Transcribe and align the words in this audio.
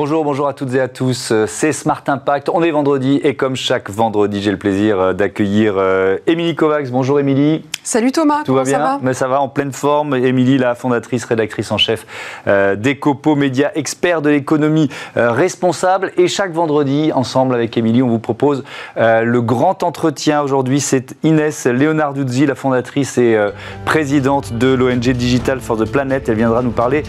Bonjour, 0.00 0.22
bonjour 0.22 0.46
à 0.46 0.54
toutes 0.54 0.74
et 0.74 0.80
à 0.80 0.86
tous. 0.86 1.32
C'est 1.48 1.72
Smart 1.72 2.04
Impact. 2.06 2.50
On 2.50 2.62
est 2.62 2.70
vendredi 2.70 3.20
et 3.24 3.34
comme 3.34 3.56
chaque 3.56 3.90
vendredi, 3.90 4.40
j'ai 4.40 4.52
le 4.52 4.56
plaisir 4.56 5.00
euh, 5.00 5.12
d'accueillir 5.12 5.74
euh, 5.76 6.18
Émilie 6.28 6.54
Kovacs. 6.54 6.88
Bonjour 6.92 7.18
Émilie. 7.18 7.64
Salut 7.88 8.12
Thomas. 8.12 8.42
Tout 8.44 8.52
va 8.52 8.64
bien 8.64 8.76
ça 8.76 8.84
va 8.84 8.98
Mais 9.00 9.14
ça 9.14 9.28
va 9.28 9.40
en 9.40 9.48
pleine 9.48 9.72
forme. 9.72 10.14
Émilie, 10.14 10.58
la 10.58 10.74
fondatrice, 10.74 11.24
rédactrice 11.24 11.72
en 11.72 11.78
chef 11.78 12.04
euh, 12.46 12.76
d'Ecopo 12.76 13.34
Média, 13.34 13.72
expert 13.74 14.20
de 14.20 14.28
l'économie 14.28 14.90
responsable. 15.16 16.12
Et 16.18 16.28
chaque 16.28 16.52
vendredi, 16.52 17.12
ensemble 17.14 17.54
avec 17.54 17.78
Émilie, 17.78 18.02
on 18.02 18.08
vous 18.08 18.18
propose 18.18 18.62
le 18.96 19.40
grand 19.40 19.82
entretien. 19.82 20.42
Aujourd'hui, 20.42 20.80
c'est 20.80 21.16
Inès 21.22 21.64
Leonarduzzi, 21.64 22.44
la 22.44 22.54
fondatrice 22.54 23.16
et 23.16 23.38
présidente 23.86 24.52
de 24.52 24.68
l'ONG 24.68 24.98
Digital 24.98 25.58
for 25.60 25.78
the 25.78 25.90
Planet. 25.90 26.28
Elle 26.28 26.36
viendra 26.36 26.60
nous 26.60 26.72
parler 26.72 27.04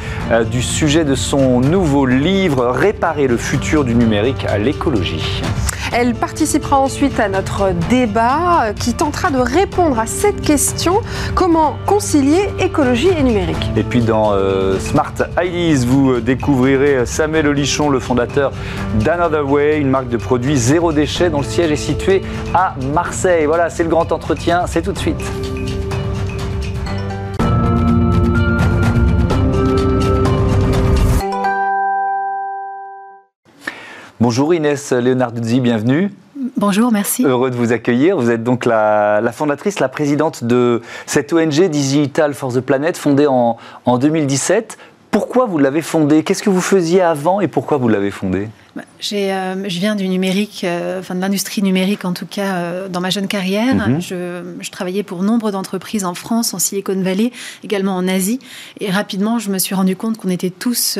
du 0.49 0.61
sujet 0.61 1.03
de 1.03 1.15
son 1.15 1.59
nouveau 1.59 2.05
livre 2.05 2.67
Réparer 2.67 3.27
le 3.27 3.35
futur 3.35 3.83
du 3.83 3.95
numérique 3.95 4.45
à 4.45 4.57
l'écologie. 4.57 5.41
Elle 5.91 6.13
participera 6.13 6.77
ensuite 6.77 7.19
à 7.19 7.29
notre 7.29 7.71
débat 7.89 8.73
qui 8.75 8.93
tentera 8.93 9.31
de 9.31 9.39
répondre 9.39 9.99
à 9.99 10.05
cette 10.05 10.41
question 10.41 11.01
comment 11.33 11.77
concilier 11.85 12.49
écologie 12.59 13.09
et 13.09 13.23
numérique 13.23 13.71
Et 13.75 13.83
puis 13.83 14.01
dans 14.01 14.33
euh, 14.33 14.79
Smart 14.79 15.13
Ideas, 15.41 15.85
vous 15.87 16.19
découvrirez 16.19 17.05
Samuel 17.05 17.47
Olichon, 17.47 17.89
le 17.89 17.99
fondateur 17.99 18.51
d'Another 19.03 19.49
Way, 19.49 19.79
une 19.79 19.89
marque 19.89 20.09
de 20.09 20.17
produits 20.17 20.57
zéro 20.57 20.93
déchet 20.93 21.29
dont 21.29 21.39
le 21.39 21.43
siège 21.43 21.71
est 21.71 21.75
situé 21.75 22.21
à 22.53 22.75
Marseille. 22.93 23.45
Voilà, 23.45 23.69
c'est 23.69 23.83
le 23.83 23.89
grand 23.89 24.11
entretien, 24.11 24.65
c'est 24.67 24.81
tout 24.81 24.93
de 24.93 24.99
suite. 24.99 25.21
Bonjour 34.29 34.53
Inès 34.53 34.91
Leonarduzzi, 34.91 35.59
bienvenue. 35.59 36.11
Bonjour, 36.55 36.91
merci. 36.91 37.25
Heureux 37.25 37.49
de 37.49 37.55
vous 37.55 37.71
accueillir. 37.71 38.15
Vous 38.15 38.29
êtes 38.29 38.43
donc 38.43 38.65
la, 38.65 39.23
fondatrice, 39.33 39.79
la 39.79 39.89
présidente 39.89 40.43
de 40.43 40.83
cette 41.07 41.33
ONG 41.33 41.67
Digital 41.67 42.35
for 42.35 42.53
the 42.53 42.59
Planet, 42.59 42.95
fondée 42.95 43.25
en, 43.25 43.57
en 43.85 43.97
2017. 43.97 44.77
Pourquoi 45.11 45.45
vous 45.45 45.57
l'avez 45.57 45.81
fondée? 45.81 46.23
Qu'est-ce 46.23 46.43
que 46.43 46.49
vous 46.49 46.61
faisiez 46.61 47.01
avant 47.01 47.41
et 47.41 47.47
pourquoi 47.47 47.77
vous 47.77 47.87
l'avez 47.87 48.11
fondée? 48.11 48.47
Bah, 48.75 48.83
euh, 49.13 49.65
je 49.67 49.79
viens 49.79 49.95
du 49.95 50.07
numérique, 50.07 50.61
euh, 50.63 50.99
enfin 50.99 51.15
de 51.15 51.19
l'industrie 51.21 51.63
numérique 51.63 52.05
en 52.05 52.13
tout 52.13 52.27
cas 52.27 52.55
euh, 52.55 52.87
dans 52.87 53.01
ma 53.01 53.09
jeune 53.09 53.27
carrière. 53.27 53.75
Mhm. 53.89 53.99
je, 54.01 54.69
travaillais 54.69 55.01
pour 55.01 55.23
nombre 55.23 55.49
d'entreprises 55.49 56.05
en 56.05 56.13
France, 56.13 56.53
en 56.53 56.59
Silicon 56.59 57.01
Valley, 57.01 57.31
également 57.63 57.95
en 57.95 58.07
Asie. 58.07 58.39
Et 58.79 58.91
rapidement, 58.91 59.39
je 59.39 59.49
me 59.49 59.57
suis 59.57 59.73
rendu 59.73 59.95
compte 59.95 60.17
qu'on 60.17 60.29
était 60.29 60.51
tous 60.51 60.99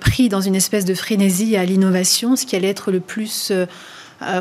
pris 0.00 0.28
dans 0.28 0.42
une 0.42 0.54
espèce 0.54 0.84
de 0.84 0.94
frénésie 0.94 1.56
à 1.56 1.64
l'innovation, 1.64 2.36
ce 2.36 2.44
qui 2.44 2.54
allait 2.54 2.68
être 2.68 2.90
le 2.92 3.00
plus 3.00 3.52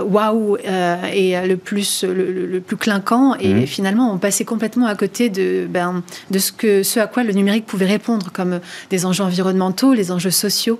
waouh 0.03 0.57
et 0.57 1.35
le 1.47 1.55
plus, 1.55 2.03
le, 2.03 2.59
plus 2.59 2.77
clinquant. 2.77 3.35
Et 3.35 3.53
mhm. 3.53 3.67
finalement, 3.67 4.13
on 4.13 4.17
passait 4.17 4.45
complètement 4.45 4.87
à 4.87 4.95
côté 4.95 5.29
de, 5.29 5.67
ben, 5.69 6.03
de 6.29 6.39
ce, 6.39 6.51
que, 6.51 6.83
ce 6.83 6.99
à 6.99 7.07
quoi 7.07 7.23
le 7.23 7.33
numérique 7.33 7.65
pouvait 7.65 7.85
répondre, 7.85 8.31
comme 8.31 8.59
des 8.89 9.05
enjeux 9.05 9.23
environnementaux, 9.23 9.93
les 9.93 10.11
enjeux 10.11 10.31
sociaux 10.31 10.79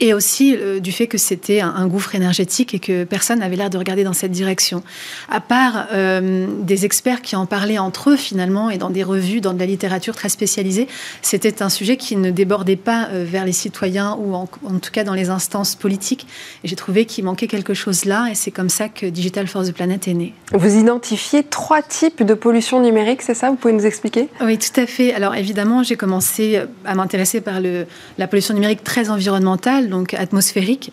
et 0.00 0.14
aussi 0.14 0.56
euh, 0.56 0.80
du 0.80 0.92
fait 0.92 1.06
que 1.06 1.18
c'était 1.18 1.60
un, 1.60 1.86
gouffre 1.86 2.14
énergétique 2.14 2.74
et 2.74 2.78
que 2.78 3.04
personne 3.04 3.40
n'avait 3.40 3.56
l'air 3.56 3.70
de 3.70 3.78
regarder 3.78 4.04
dans 4.04 4.12
cette 4.12 4.30
direction. 4.30 4.82
À 5.28 5.40
part 5.40 5.86
euh, 5.92 6.46
des 6.62 6.84
experts 6.84 7.20
qui 7.20 7.36
en 7.36 7.46
parlaient 7.46 7.78
entre 7.78 8.10
eux 8.10 8.16
finalement 8.16 8.70
et 8.70 8.78
dans 8.78 8.90
des 8.90 9.02
revues, 9.02 9.40
dans 9.40 9.52
de 9.52 9.58
la 9.58 9.66
littérature 9.66 10.16
très 10.16 10.28
spécialisée, 10.28 10.88
c'était 11.20 11.62
un 11.62 11.68
sujet 11.68 11.96
qui 11.96 12.16
ne 12.16 12.30
débordait 12.30 12.76
pas 12.76 13.08
euh, 13.12 13.24
vers 13.26 13.44
les 13.44 13.52
citoyens 13.52 14.16
ou 14.18 14.34
en, 14.34 14.46
tout 14.46 14.90
cas 14.90 15.04
dans 15.04 15.14
les 15.14 15.28
instances 15.28 15.74
politiques. 15.74 16.26
Et 16.64 16.68
j'ai 16.68 16.76
trouvé 16.76 17.04
qu'il 17.04 17.24
manquait 17.24 17.46
quelque 17.46 17.74
chose 17.74 18.06
là 18.06 18.28
et 18.30 18.34
c'est 18.34 18.50
comme 18.50 18.70
ça 18.70 18.88
que 18.88 19.06
Digital 19.06 19.46
for 19.46 19.64
the 19.64 19.72
Planet 19.72 20.08
est 20.08 20.14
né. 20.14 20.34
Vous 20.52 20.76
identifiez 20.76 21.42
trois 21.42 21.82
types 21.82 22.22
de 22.22 22.34
pollution 22.34 22.80
numérique, 22.80 23.22
c'est 23.22 23.34
ça? 23.34 23.50
Vous 23.50 23.56
pouvez 23.56 23.74
nous 23.74 23.86
expliquer? 23.86 24.28
Oui, 24.40 24.56
tout 24.58 24.80
à 24.80 24.86
fait. 24.86 25.12
Alors 25.12 25.34
évidemment, 25.34 25.82
j'ai 25.82 25.96
commencé 25.96 26.62
à 26.86 26.94
m'intéresser 26.94 27.40
par 27.40 27.60
le, 27.60 27.86
la 28.16 28.26
pollution 28.26 28.54
numérique 28.54 28.82
très 28.82 29.10
environnementale 29.10 29.89
donc 29.90 30.14
atmosphérique. 30.14 30.92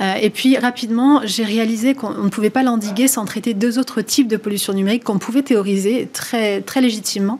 Euh, 0.00 0.14
et 0.20 0.30
puis 0.30 0.56
rapidement, 0.58 1.20
j'ai 1.24 1.44
réalisé 1.44 1.94
qu'on 1.94 2.10
ne 2.10 2.28
pouvait 2.28 2.50
pas 2.50 2.62
l'endiguer 2.62 3.06
sans 3.06 3.24
traiter 3.24 3.54
deux 3.54 3.78
autres 3.78 4.02
types 4.02 4.26
de 4.26 4.36
pollution 4.36 4.72
numérique 4.72 5.04
qu'on 5.04 5.18
pouvait 5.18 5.42
théoriser 5.42 6.08
très, 6.12 6.60
très 6.62 6.80
légitimement, 6.80 7.38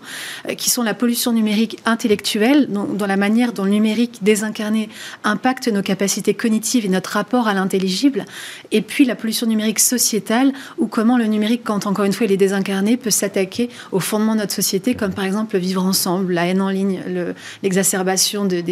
euh, 0.49 0.55
qui 0.55 0.71
sont 0.71 0.83
la 0.83 0.95
pollution 0.95 1.33
numérique 1.33 1.79
intellectuelle, 1.85 2.69
donc, 2.69 2.97
dans 2.97 3.07
la 3.07 3.17
manière 3.17 3.53
dont 3.53 3.65
le 3.65 3.71
numérique 3.71 4.19
désincarné 4.23 4.89
impacte 5.25 5.69
nos 5.69 5.83
capacités 5.83 6.35
cognitives 6.35 6.87
et 6.87 6.89
notre 6.89 7.11
rapport 7.11 7.49
à 7.49 7.55
l'intelligible, 7.55 8.25
et 8.71 8.83
puis 8.83 9.05
la 9.05 9.17
pollution 9.17 9.47
numérique 9.47 9.81
sociétale, 9.81 10.53
ou 10.79 10.87
comment 10.87 11.19
le 11.19 11.27
numérique, 11.27 11.63
quand 11.65 11.87
encore 11.87 12.05
une 12.05 12.13
fois 12.13 12.27
il 12.27 12.33
est 12.33 12.37
désincarné, 12.37 12.97
peut 12.97 13.11
s'attaquer 13.11 13.69
au 13.91 13.99
fondement 13.99 14.35
de 14.35 14.41
notre 14.41 14.53
société, 14.53 14.95
comme 14.95 15.13
par 15.13 15.25
exemple 15.25 15.55
le 15.55 15.61
vivre 15.61 15.85
ensemble, 15.85 16.33
la 16.33 16.47
haine 16.47 16.61
en 16.61 16.71
ligne, 16.71 17.01
l'exacerbation 17.63 18.45
de, 18.45 18.63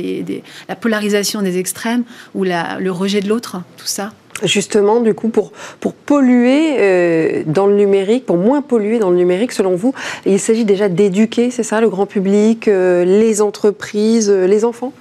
la 0.68 0.76
polarisation 0.76 1.42
des 1.42 1.58
extrêmes, 1.58 2.04
ou 2.34 2.44
le 2.44 2.90
rejet 2.90 3.20
de 3.20 3.28
l'autre, 3.28 3.62
tout 3.76 3.86
ça 3.86 4.12
Justement, 4.42 5.00
du 5.00 5.14
coup, 5.14 5.28
pour, 5.28 5.52
pour 5.78 5.94
polluer 5.94 6.76
euh, 6.78 7.42
dans 7.46 7.66
le 7.66 7.76
numérique, 7.76 8.26
pour 8.26 8.38
moins 8.38 8.60
polluer 8.62 8.98
dans 8.98 9.10
le 9.10 9.16
numérique, 9.16 9.52
selon 9.52 9.76
vous, 9.76 9.94
il 10.26 10.40
s'agit 10.40 10.64
déjà 10.64 10.88
d'éduquer, 10.88 11.50
c'est 11.50 11.62
ça, 11.62 11.80
le 11.80 11.88
grand 11.88 12.06
public, 12.06 12.66
euh, 12.66 13.04
les 13.04 13.40
entreprises, 13.40 14.30
euh, 14.30 14.46
les 14.46 14.64
enfants? 14.64 14.92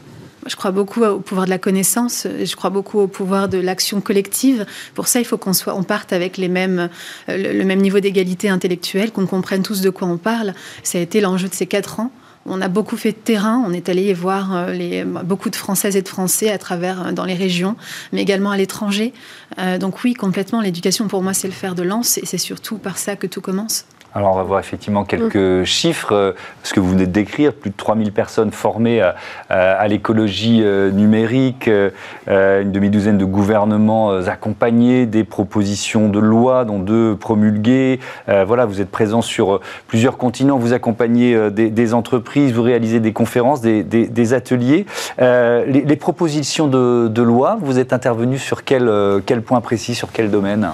Je 0.48 0.56
crois 0.56 0.72
beaucoup 0.72 1.04
au 1.04 1.20
pouvoir 1.20 1.46
de 1.46 1.52
la 1.52 1.60
connaissance, 1.60 2.28
je 2.44 2.56
crois 2.56 2.72
beaucoup 2.72 3.00
au 3.00 3.08
pouvoir 3.08 3.48
de 3.48 3.60
l'action 3.60 4.02
collective. 4.02 4.66
Pour 4.96 5.08
ça, 5.08 5.20
il 5.20 5.26
faut 5.26 5.38
qu'on 5.38 5.54
soit, 5.54 5.76
on 5.76 5.84
parte 5.84 6.14
avec 6.14 6.38
les 6.38 6.48
mêmes, 6.48 6.90
le 7.28 7.64
même 7.64 7.80
niveau 7.80 8.00
d'égalité 8.00 8.50
intellectuelle, 8.50 9.12
qu'on 9.12 9.28
comprenne 9.28 9.62
tous 9.62 9.82
de 9.82 9.92
quoi 9.92 10.08
on 10.08 10.18
parle. 10.18 10.56
Ça 10.82 10.98
a 10.98 11.02
été 11.02 11.22
l'enjeu 11.22 11.48
de 11.48 11.54
ces 11.54 11.68
quatre 11.68 12.00
ans. 12.00 12.12
On 12.46 12.60
a 12.62 12.68
beaucoup 12.68 12.98
fait 12.98 13.12
de 13.12 13.18
terrain, 13.18 13.64
on 13.66 13.72
est 13.72 13.88
allé 13.88 14.14
voir 14.14 14.50
euh, 14.54 15.04
beaucoup 15.24 15.50
de 15.50 15.56
Françaises 15.56 15.96
et 15.96 16.02
de 16.02 16.08
Français 16.08 16.50
à 16.50 16.58
travers 16.58 17.08
euh, 17.08 17.12
dans 17.12 17.26
les 17.26 17.36
régions, 17.36 17.76
mais 18.12 18.22
également 18.22 18.52
à 18.52 18.58
l'étranger. 18.58 19.14
Euh, 19.60 19.78
donc 19.78 20.04
oui, 20.04 20.14
complètement, 20.14 20.60
l'éducation 20.62 21.08
pour 21.08 21.22
moi 21.22 21.34
c'est 21.34 21.48
le 21.48 21.54
fer 21.54 21.76
de 21.76 21.84
lance 21.84 22.18
et 22.18 22.26
c'est 22.26 22.40
surtout 22.40 22.78
par 22.78 22.98
ça 22.98 23.16
que 23.16 23.28
tout 23.28 23.42
commence. 23.42 23.86
Alors 24.14 24.34
on 24.34 24.36
va 24.36 24.44
voir 24.44 24.60
effectivement 24.60 25.06
quelques 25.06 25.36
mm. 25.36 25.64
chiffres, 25.64 26.14
euh, 26.14 26.32
ce 26.64 26.74
que 26.74 26.82
vous 26.82 26.90
venez 26.90 27.06
de 27.06 27.12
décrire, 27.12 27.54
plus 27.54 27.70
de 27.70 27.76
3000 27.78 28.12
personnes 28.12 28.52
formées 28.52 29.02
à, 29.50 29.88
l'écologie 29.88 30.62
euh, 30.64 30.92
numérique, 30.92 31.70
euh, 31.70 32.62
une 32.62 32.72
demi-douzaine 32.72 33.18
de 33.18 33.26
gouvernements 33.26 34.12
accompagnés, 34.12 35.06
des 35.06 35.24
propositions 35.24 36.10
de 36.10 36.20
loi 36.20 36.66
dont 36.66 36.80
deux 36.80 37.16
promulguées. 37.16 38.00
voilà, 38.28 38.66
vous 38.66 38.82
êtes 38.82 38.92
présent 38.92 39.22
sur 39.22 39.60
plusieurs 39.88 40.18
continents, 40.18 40.58
vous 40.58 40.74
accompagnez 40.74 41.50
des, 41.52 41.94
entreprises, 41.94 42.54
vous 42.54 42.64
réalisez 42.64 43.00
des 43.00 43.14
conférences, 43.14 43.62
des, 43.62 44.34
ateliers. 44.34 44.86
Les, 45.20 45.96
propositions 45.96 46.68
de, 46.68 47.22
loi, 47.22 47.58
vous 47.62 47.80
êtes 47.80 47.94
intervenu 47.94 48.38
sur 48.38 48.64
quel, 48.64 48.90
quel 49.26 49.42
point 49.42 49.62
précis, 49.62 49.96
sur 49.96 50.12
quel 50.12 50.32
domaine? 50.32 50.70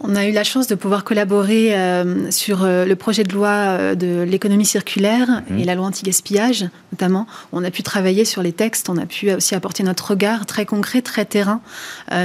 On 0.00 0.16
a 0.16 0.26
eu 0.26 0.32
la 0.32 0.44
chance 0.44 0.66
de 0.66 0.74
pouvoir 0.74 1.04
collaborer 1.04 1.74
euh, 1.74 2.30
sur 2.30 2.64
euh, 2.64 2.84
le 2.84 2.96
projet 2.96 3.22
de 3.22 3.32
loi 3.32 3.48
euh, 3.48 3.94
de 3.94 4.22
l'économie 4.22 4.64
circulaire 4.64 5.42
mmh. 5.48 5.58
et 5.58 5.64
la 5.64 5.74
loi 5.74 5.86
anti-gaspillage, 5.86 6.68
notamment. 6.92 7.26
On 7.52 7.62
a 7.64 7.70
pu 7.70 7.82
travailler 7.82 8.24
sur 8.24 8.42
les 8.42 8.52
textes, 8.52 8.88
on 8.88 8.96
a 8.96 9.06
pu 9.06 9.30
aussi 9.32 9.54
apporter 9.54 9.82
notre 9.82 10.10
regard 10.10 10.46
très 10.46 10.64
concret, 10.64 11.02
très 11.02 11.24
terrain. 11.24 11.60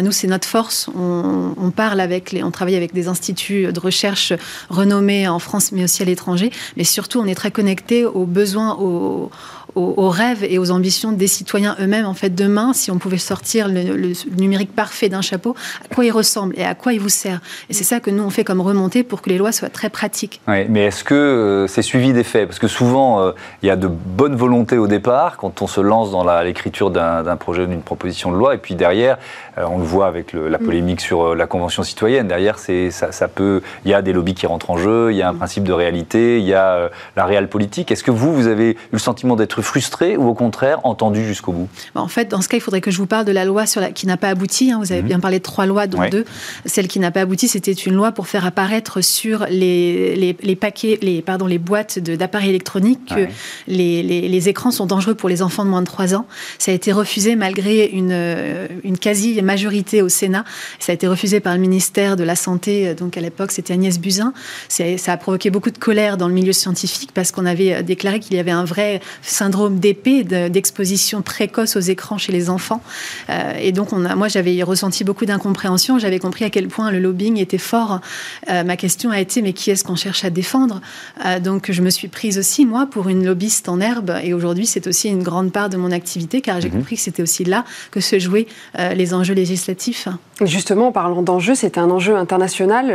nous, 0.04 0.12
c'est 0.12 0.28
notre 0.28 0.48
force. 0.48 0.90
On, 0.96 1.72
parle 1.76 2.00
avec 2.00 2.32
les, 2.32 2.44
on 2.44 2.52
travaille 2.52 2.76
avec 2.76 2.94
des 2.94 3.08
instituts 3.08 3.72
de 3.72 3.80
recherche 3.80 4.34
renommés 4.70 5.28
en 5.28 5.40
France, 5.40 5.72
mais 5.72 5.84
aussi 5.84 6.02
à 6.02 6.06
l'étranger. 6.06 6.52
Mais 6.78 6.84
surtout, 6.84 7.20
on 7.20 7.26
est 7.26 7.36
très 7.36 7.52
connecté 7.52 8.06
aux 8.06 8.26
besoins, 8.26 8.76
aux 8.80 9.30
aux, 9.76 10.10
rêves 10.10 10.44
et 10.44 10.58
aux 10.58 10.72
ambitions 10.72 11.12
des 11.12 11.28
citoyens 11.28 11.76
eux-mêmes. 11.80 12.06
En 12.06 12.14
fait, 12.14 12.34
demain, 12.34 12.74
si 12.74 12.92
on 12.92 12.98
pouvait 12.98 13.18
sortir 13.18 13.68
le, 13.68 14.14
numérique 14.38 14.74
parfait 14.74 15.10
d'un 15.10 15.22
chapeau, 15.22 15.56
à 15.84 15.94
quoi 15.94 16.06
il 16.06 16.12
ressemble 16.12 16.56
et 16.58 16.64
à 16.64 16.76
quoi 16.76 16.94
il 16.94 17.00
vous 17.00 17.10
sert? 17.10 17.42
Et 17.70 17.74
c'est 17.74 17.84
ça 17.84 18.00
que 18.00 18.10
nous, 18.10 18.24
on 18.24 18.30
fait 18.30 18.44
comme 18.44 18.62
remontée 18.62 19.04
pour 19.04 19.22
que 19.22 19.30
les 19.30 19.38
lois 19.38 19.52
soient 19.52 19.70
très 19.70 19.90
pratiques. 19.90 20.42
Oui, 20.48 20.66
mais 20.70 20.86
est-ce 20.86 21.04
que 21.04 21.14
euh, 21.14 21.68
c'est 21.68 21.82
suivi 21.82 22.14
des 22.14 22.24
faits? 22.24 22.48
Parce 22.48 22.60
que 22.60 22.68
souvent, 22.68 23.22
euh, 23.22 23.32
il 23.62 23.68
y 23.68 23.70
a 23.70 23.76
de 23.76 23.88
bonnes 23.88 24.36
volontés 24.36 24.78
au 24.78 24.88
départ 24.88 25.38
quand 25.38 25.62
on 25.62 25.68
se 25.68 25.82
lance 25.82 26.12
dans 26.12 26.24
l'écriture 26.42 26.90
d'un 26.92 27.36
projet, 27.36 27.68
d'une 27.68 27.82
proposition 27.82 28.32
de 28.32 28.38
loi, 28.38 28.56
et 28.56 28.58
puis 28.58 28.76
derrière, 28.76 29.18
euh, 29.58 29.66
on 29.70 29.78
le 29.78 29.84
voit 29.84 30.08
avec 30.08 30.34
la 30.34 30.58
mm. 30.58 30.64
polémique 30.64 31.02
sur 31.02 31.36
la 31.36 31.48
Convention 31.48 31.84
citoyenne, 31.84 32.28
derrière, 32.28 32.60
ça, 32.60 33.12
ça 33.12 33.28
peut, 33.28 33.62
il 33.84 33.92
y 33.92 33.94
a 33.94 34.02
des 34.02 34.14
lobbies 34.14 34.34
qui 34.34 34.48
rentrent 34.48 34.72
en 34.72 34.78
jeu, 34.78 35.12
il 35.12 35.18
y 35.18 35.22
a 35.22 35.30
un 35.30 35.34
mm. 35.34 35.38
principe 35.38 35.64
de 35.64 35.74
réalité, 35.74 36.40
il 36.40 36.46
y 36.46 36.54
a 36.54 36.90
la 37.16 37.26
réelle 37.26 37.50
politique. 37.50 37.92
Est-ce 37.92 38.04
que 38.04 38.12
vous, 38.12 38.34
vous 38.34 38.48
avez 38.48 38.72
eu 38.72 38.78
le 38.92 39.00
sentiment 39.00 39.36
d'être 39.36 39.62
frustré 39.66 40.16
ou 40.16 40.28
au 40.28 40.34
contraire 40.34 40.80
entendu 40.84 41.26
jusqu'au 41.26 41.52
bout 41.52 41.68
bah, 41.94 42.02
En 42.02 42.08
fait, 42.08 42.30
dans 42.30 42.42
ce 42.42 42.48
cas, 42.48 42.58
il 42.58 42.62
faudrait 42.62 42.82
que 42.82 42.92
je 42.92 42.98
vous 42.98 43.08
parle 43.08 43.26
de 43.26 43.32
la 43.32 43.44
loi 43.44 43.66
sur 43.66 43.82
la, 43.82 43.92
qui 43.92 44.08
n'a 44.08 44.16
pas 44.16 44.30
abouti. 44.30 44.72
Hein. 44.72 44.80
Vous 44.80 44.92
avez 44.92 45.02
mhm. 45.02 45.08
bien 45.08 45.20
parlé 45.20 45.40
de 45.40 45.44
trois 45.44 45.66
lois, 45.66 45.88
dont 45.88 46.08
deux. 46.10 46.26
Celle 46.66 46.88
qui 46.88 47.00
n'a 47.00 47.12
pas 47.12 47.22
abouti, 47.22 47.48
c'était 47.48 47.74
une 47.74 47.96
loi 47.96 48.12
pour 48.12 48.28
faire 48.28 48.46
apparaître 48.46 49.02
sur 49.02 49.46
les, 49.50 50.16
les, 50.16 50.56
paquets, 50.56 51.00
les, 51.02 51.22
pardon, 51.22 51.48
les 51.48 51.58
boîtes 51.58 52.00
d'appareils 52.00 52.50
électroniques 52.50 53.06
que 53.08 53.28
les, 53.68 54.04
les, 54.04 54.50
écrans 54.50 54.72
sont 54.72 54.86
dangereux 54.86 55.16
pour 55.16 55.28
les 55.28 55.42
enfants 55.42 55.66
de 55.66 55.70
moins 55.70 55.82
de 55.82 55.88
3 55.88 56.14
ans. 56.14 56.28
Ça 56.60 56.72
a 56.72 56.74
été 56.74 56.92
refusé 56.92 57.36
malgré 57.36 57.88
une, 57.88 58.68
une 58.84 58.98
quasi-majorité 58.98 60.02
au 60.02 60.10
Sénat. 60.10 60.44
Ça 60.80 60.92
a 60.92 60.96
été 60.96 61.08
refusé 61.08 61.40
par 61.40 61.54
le 61.56 61.60
ministère 61.60 62.16
de 62.16 62.24
la 62.24 62.36
Santé, 62.36 62.94
donc 62.94 63.18
à 63.18 63.22
l'époque 63.22 63.52
c'était 63.52 63.74
Agnès 63.74 64.00
Buzyn. 64.00 64.34
Ça 64.70 65.12
a 65.12 65.18
provoqué 65.18 65.50
beaucoup 65.50 65.72
de 65.72 65.78
colère 65.78 66.18
dans 66.18 66.28
le 66.28 66.34
milieu 66.34 66.54
scientifique 66.54 67.10
parce 67.14 67.32
qu'on 67.32 67.46
avait 67.46 67.82
déclaré 67.82 68.20
qu'il 68.20 68.36
y 68.36 68.40
avait 68.40 68.52
un 68.52 68.66
vrai 68.66 69.02
syndrome 69.24 69.55
d'épée, 69.70 70.24
d'exposition 70.24 71.22
précoce 71.22 71.76
aux 71.76 71.82
écrans 71.82 72.18
chez 72.18 72.32
les 72.32 72.50
enfants. 72.50 72.82
Euh, 73.30 73.54
et 73.60 73.72
donc 73.72 73.94
on 73.94 74.06
a, 74.06 74.16
moi 74.16 74.28
j'avais 74.28 74.62
ressenti 74.64 75.04
beaucoup 75.04 75.26
d'incompréhension, 75.26 76.00
j'avais 76.00 76.20
compris 76.20 76.46
à 76.46 76.50
quel 76.50 76.68
point 76.68 76.92
le 76.92 77.00
lobbying 77.00 77.38
était 77.38 77.58
fort. 77.58 78.02
Euh, 78.50 78.64
ma 78.64 78.78
question 78.78 79.12
a 79.12 79.20
été 79.20 79.42
mais 79.42 79.54
qui 79.54 79.72
est-ce 79.72 79.84
qu'on 79.84 79.96
cherche 79.96 80.26
à 80.26 80.30
défendre? 80.30 80.82
Euh, 81.26 81.40
Donc 81.40 81.72
je 81.72 81.82
me 81.82 81.90
suis 81.90 82.08
prise 82.08 82.38
aussi 82.38 82.66
moi 82.66 82.88
pour 82.90 83.10
une 83.10 83.26
lobbyiste 83.26 83.70
en 83.70 83.80
herbe 83.80 84.14
et 84.24 84.34
aujourd'hui 84.34 84.66
c'est 84.66 84.88
aussi 84.88 85.10
une 85.10 85.24
grande 85.24 85.52
part 85.52 85.70
de 85.70 85.78
mon 85.78 85.92
activité 85.92 86.42
car 86.42 86.62
j'ai 86.62 86.70
mhm. 86.70 86.78
compris 86.78 86.96
que 86.96 87.02
c'était 87.02 87.24
aussi 87.24 87.44
là 87.44 87.66
que 87.92 88.00
se 88.00 88.20
jouaient 88.20 88.48
les 88.96 89.14
enjeux 89.14 89.34
législatifs. 89.34 90.08
Justement, 90.42 90.90
en 90.90 90.92
parlant 90.92 91.22
d'enjeux, 91.22 91.56
c'est 91.56 91.78
un 91.78 91.90
enjeu 91.90 92.16
international, 92.16 92.86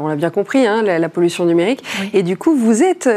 on 0.00 0.06
l'a 0.06 0.16
bien 0.16 0.30
compris, 0.30 0.66
hein, 0.66 0.82
la, 0.82 1.08
pollution 1.08 1.44
numérique. 1.44 1.82
Et 2.12 2.22
du 2.22 2.36
coup, 2.36 2.54
vous 2.54 2.82
êtes 2.82 3.08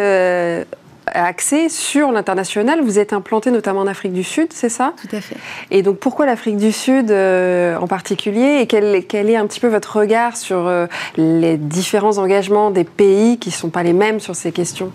axé 1.23 1.69
sur 1.69 2.11
l'international. 2.11 2.81
Vous 2.81 2.99
êtes 2.99 3.13
implanté 3.13 3.51
notamment 3.51 3.81
en 3.81 3.87
Afrique 3.87 4.13
du 4.13 4.23
Sud, 4.23 4.53
c'est 4.53 4.69
ça? 4.69 4.93
Tout 5.01 5.15
à 5.15 5.21
fait. 5.21 5.37
Et 5.71 5.81
donc 5.81 5.97
pourquoi 5.97 6.25
l'Afrique 6.25 6.57
du 6.57 6.71
Sud 6.71 7.11
euh, 7.11 7.77
en 7.77 7.87
particulier? 7.87 8.59
Et 8.61 8.67
quel, 8.67 9.05
quel, 9.05 9.29
est 9.29 9.35
un 9.35 9.47
petit 9.47 9.59
peu 9.59 9.67
votre 9.67 9.99
regard 9.99 10.37
sur 10.37 10.67
euh, 10.67 10.87
les 11.17 11.57
différents 11.57 12.17
engagements 12.17 12.71
des 12.71 12.83
pays 12.83 13.37
qui 13.37 13.49
ne 13.49 13.53
sont 13.53 13.69
pas 13.69 13.83
les 13.83 13.93
mêmes 13.93 14.19
sur 14.19 14.35
ces 14.35 14.51
questions? 14.51 14.91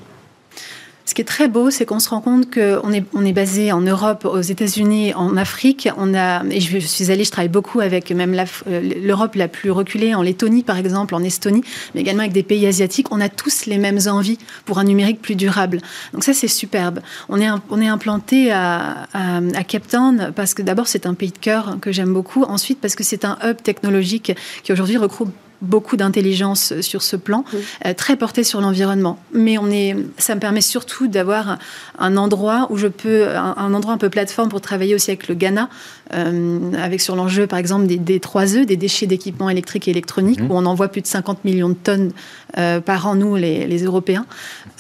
Ce 1.05 1.15
qui 1.15 1.23
est 1.23 1.27
très 1.27 1.49
beau, 1.49 1.71
c'est 1.71 1.85
qu'on 1.85 1.99
se 1.99 2.09
rend 2.09 2.21
compte 2.21 2.53
qu'on 2.53 2.93
est, 2.93 3.33
basé 3.33 3.73
en 3.73 3.81
Europe, 3.81 4.25
aux 4.25 4.41
États-Unis, 4.41 5.15
en 5.15 5.37
Afrique. 5.37 5.89
On 5.97 6.15
a, 6.15 6.45
et 6.45 6.61
je 6.61 6.79
suis 6.79 7.11
allée, 7.11 7.25
je 7.25 7.31
travaille 7.31 7.49
beaucoup 7.49 7.81
avec 7.81 8.11
même 8.11 8.35
euh, 8.35 8.95
l'Europe 9.03 9.35
la, 9.35 9.49
plus 9.49 9.71
reculée, 9.71 10.15
en 10.15 10.23
Lettonie 10.23 10.63
par 10.63 10.77
exemple, 10.77 11.15
en 11.15 11.23
Estonie, 11.23 11.63
mais 11.95 12.03
également 12.03 12.23
avec 12.23 12.33
des 12.33 12.43
pays 12.43 12.67
asiatiques. 12.67 13.09
On 13.11 13.21
a 13.21 13.29
tous 13.29 13.67
les 13.67 13.79
mêmes 13.79 13.99
envies 14.07 14.39
pour 14.65 14.79
un 14.79 14.85
numérique 14.85 15.21
plus 15.21 15.35
durable. 15.35 15.81
Donc 16.13 16.25
ça, 16.25 16.33
c'est 16.33 16.49
superbe. 16.49 17.01
On 17.29 17.41
est, 17.41 17.49
on 17.71 17.81
est 17.81 17.89
implanté 17.89 18.53
à, 18.53 19.09
à, 19.13 19.39
à 19.39 19.65
Cape 19.65 19.89
Town 19.89 20.33
parce 20.37 20.55
que 20.55 20.63
d'abord, 20.63 20.87
c'est 20.87 21.07
un 21.07 21.15
pays 21.15 21.33
de 21.33 21.39
cœur 21.39 21.79
que 21.81 21.91
j'aime 21.91 22.13
beaucoup. 22.13 22.45
Ensuite, 22.45 22.81
parce 22.81 22.95
que 22.95 23.05
c'est 23.05 23.25
un 23.25 23.39
hub 23.45 23.57
technologique 23.63 24.33
qui 24.63 24.73
aujourd'hui 24.73 24.97
regroupe 24.97 25.33
beaucoup 25.63 25.97
d'intelligence 25.97 26.81
sur 26.81 27.03
ce 27.03 27.17
plan, 27.17 27.45
euh, 27.87 27.95
très 27.95 28.17
porté 28.17 28.45
sur 28.45 28.61
l'environnement. 28.61 29.19
Mais 29.33 29.57
on 29.57 29.71
est, 29.71 29.97
ça 30.19 30.35
me 30.35 30.41
permet 30.41 30.61
surtout 30.61 31.07
d'avoir 31.07 31.59
un 31.99 32.17
endroit 32.17 32.67
où 32.71 32.77
je 32.77 32.89
peux, 32.89 33.29
un, 33.29 33.73
endroit 33.73 33.95
un 33.95 33.99
peu 33.99 34.11
plateforme 34.11 34.49
pour 34.49 34.61
travailler 34.61 34.95
aussi 34.95 35.11
avec 35.11 35.29
le 35.29 35.35
Ghana, 35.35 35.69
euh, 36.13 36.73
avec 36.75 37.01
sur 37.01 37.17
l'enjeu 37.17 37.47
par 37.47 37.59
exemple 37.59 37.87
des, 37.87 38.19
3E, 38.19 38.65
des 38.67 38.77
déchets 38.77 39.07
d'équipements 39.07 39.49
électriques 39.49 39.89
et 39.89 39.93
électroniques, 39.93 40.41
mmh. 40.41 40.51
où 40.51 40.55
on 40.55 40.67
envoie 40.67 40.89
plus 40.89 41.01
de 41.01 41.07
50 41.07 41.45
millions 41.45 41.71
de 41.71 41.75
tonnes 41.75 42.13
euh, 42.59 42.81
par 42.81 43.07
an, 43.07 43.15
nous 43.15 43.37
les, 43.37 43.85
Européens. 43.85 44.27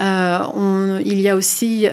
il 0.00 1.20
y 1.20 1.28
a 1.28 1.36
aussi 1.36 1.86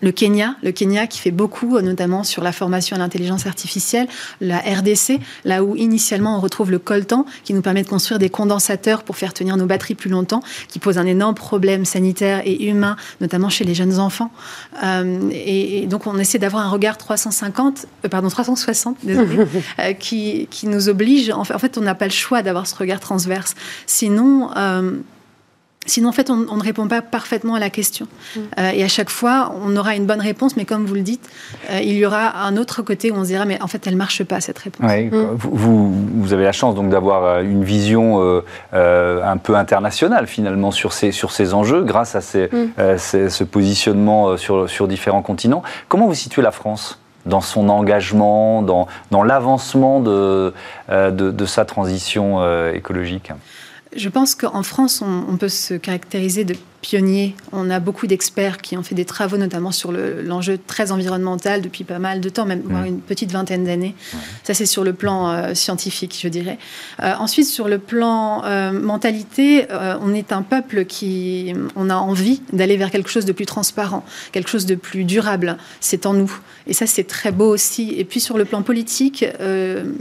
le 0.00 0.12
Kenya, 0.12 0.56
le 0.62 0.72
Kenya 0.72 1.06
qui 1.06 1.18
fait 1.18 1.30
beaucoup, 1.30 1.80
notamment 1.80 2.24
sur 2.24 2.42
la 2.42 2.52
formation 2.52 2.96
à 2.96 2.98
l'intelligence 2.98 3.46
artificielle, 3.46 4.08
la 4.40 4.58
RDC, 4.58 5.20
là 5.44 5.62
où 5.62 5.76
initialement 5.76 6.36
on 6.36 6.40
retrouve 6.40 6.70
le 6.70 6.78
coltan, 6.78 7.26
qui 7.44 7.54
nous 7.54 7.62
permet 7.62 7.82
de 7.82 7.88
construire 7.88 8.18
des 8.18 8.30
condensateurs 8.30 9.02
pour 9.02 9.16
faire 9.16 9.34
tenir 9.34 9.56
nos 9.56 9.66
batteries 9.66 9.94
plus 9.94 10.10
longtemps, 10.10 10.42
qui 10.68 10.78
pose 10.78 10.98
un 10.98 11.06
énorme 11.06 11.34
problème 11.34 11.84
sanitaire 11.84 12.42
et 12.44 12.66
humain, 12.66 12.96
notamment 13.20 13.48
chez 13.48 13.64
les 13.64 13.74
jeunes 13.74 13.98
enfants. 13.98 14.30
Euh, 14.82 15.30
et, 15.32 15.86
donc 15.86 16.06
on 16.06 16.18
essaie 16.18 16.38
d'avoir 16.38 16.66
un 16.66 16.70
regard 16.70 16.96
350, 16.98 17.86
euh, 18.04 18.08
pardon 18.08 18.28
360, 18.28 18.98
désolé, 19.02 19.46
euh, 19.78 19.92
qui, 19.92 20.46
qui, 20.50 20.66
nous 20.66 20.88
oblige. 20.88 21.30
En 21.30 21.44
fait 21.44 21.78
on 21.78 21.80
n'a 21.80 21.94
pas 21.94 22.06
le 22.06 22.12
choix 22.12 22.42
d'avoir 22.42 22.66
ce 22.66 22.74
regard 22.76 23.00
transverse. 23.00 23.54
Sinon 23.86 24.50
Sinon, 25.86 26.10
en 26.10 26.12
fait, 26.12 26.28
on, 26.28 26.36
ne 26.36 26.62
répond 26.62 26.86
pas 26.88 27.00
parfaitement 27.00 27.54
à 27.54 27.58
la 27.58 27.70
question. 27.70 28.06
Mm. 28.06 28.40
Euh, 28.58 28.70
et 28.74 28.84
à 28.84 28.88
chaque 28.88 29.08
fois, 29.08 29.54
on 29.64 29.74
aura 29.76 29.96
une 29.96 30.04
bonne 30.04 30.20
réponse, 30.20 30.54
mais 30.58 30.66
comme 30.66 30.84
vous 30.84 30.94
le 30.94 31.00
dites, 31.00 31.26
euh, 31.70 31.80
il 31.80 31.94
y 31.94 32.04
aura 32.04 32.44
un 32.44 32.58
autre 32.58 32.82
côté 32.82 33.10
où 33.10 33.14
on 33.14 33.22
se 33.22 33.28
dira, 33.28 33.46
mais 33.46 33.60
en 33.62 33.66
fait, 33.66 33.86
elle 33.86 33.94
ne 33.94 33.98
marche 33.98 34.22
pas, 34.24 34.42
cette 34.42 34.58
réponse. 34.58 34.84
Mm. 34.90 35.10
vous, 35.32 35.90
vous, 36.20 36.32
avez 36.34 36.44
la 36.44 36.52
chance 36.52 36.74
donc 36.74 36.90
d'avoir 36.90 37.24
euh, 37.24 37.42
une 37.42 37.64
vision 37.64 38.20
un 38.72 39.36
peu 39.38 39.54
internationale, 39.54 40.26
finalement, 40.26 40.70
sur 40.70 40.92
ces, 40.92 41.12
sur 41.12 41.32
ces 41.32 41.54
enjeux, 41.54 41.82
grâce 41.82 42.14
à 42.14 42.20
ces, 42.20 42.50
mm. 42.52 42.98
ce 42.98 43.44
positionnement 43.44 44.36
sur, 44.36 44.68
sur 44.68 44.86
différents 44.86 45.22
continents. 45.22 45.62
Comment 45.88 46.06
vous 46.06 46.14
situez 46.14 46.42
la 46.42 46.52
France 46.52 46.98
dans 47.24 47.40
son 47.40 47.70
engagement, 47.70 48.60
dans, 48.60 48.86
dans 49.10 49.22
l'avancement 49.22 50.00
de, 50.00 50.52
de, 50.90 51.10
de, 51.10 51.46
sa 51.46 51.64
transition 51.64 52.40
écologique? 52.72 53.32
Je 53.94 54.08
pense 54.08 54.34
qu'en 54.34 54.62
France, 54.62 55.02
on, 55.02 55.36
peut 55.36 55.48
se 55.48 55.74
caractériser 55.74 56.44
de 56.44 56.54
pionniers. 56.80 57.34
On 57.52 57.70
a 57.70 57.80
beaucoup 57.80 58.06
d'experts 58.06 58.58
qui 58.58 58.76
ont 58.76 58.82
fait 58.82 58.94
des 58.94 59.04
travaux, 59.04 59.36
notamment 59.36 59.72
sur 59.72 59.92
l'enjeu 59.92 60.58
très 60.66 60.92
environnemental 60.92 61.62
depuis 61.62 61.84
pas 61.84 61.98
mal 61.98 62.20
de 62.20 62.28
temps, 62.28 62.46
même 62.46 62.62
une 62.86 63.00
petite 63.00 63.32
vingtaine 63.32 63.64
d'années. 63.64 63.94
Ça, 64.44 64.54
c'est 64.54 64.66
sur 64.66 64.84
le 64.84 64.92
plan 64.92 65.30
euh, 65.30 65.54
scientifique, 65.54 66.18
je 66.22 66.28
dirais. 66.28 66.58
Euh, 67.02 67.14
ensuite, 67.18 67.46
sur 67.46 67.68
le 67.68 67.78
plan 67.78 68.44
euh, 68.44 68.72
mentalité, 68.72 69.66
on 70.00 70.14
est 70.14 70.32
un 70.32 70.42
peuple 70.42 70.84
qui, 70.84 71.54
on 71.76 71.90
a 71.90 71.96
envie 71.96 72.42
d'aller 72.52 72.76
vers 72.76 72.90
quelque 72.90 73.10
chose 73.10 73.24
de 73.24 73.32
plus 73.32 73.46
transparent, 73.46 74.04
quelque 74.32 74.48
chose 74.48 74.66
de 74.66 74.74
plus 74.74 75.04
durable. 75.04 75.56
C'est 75.80 76.06
en 76.06 76.14
nous. 76.14 76.32
Et 76.66 76.72
ça, 76.72 76.86
c'est 76.86 77.04
très 77.04 77.32
beau 77.32 77.48
aussi. 77.48 77.94
Et 77.96 78.04
puis, 78.04 78.20
sur 78.20 78.38
le 78.38 78.44
plan 78.44 78.62
politique, 78.62 79.24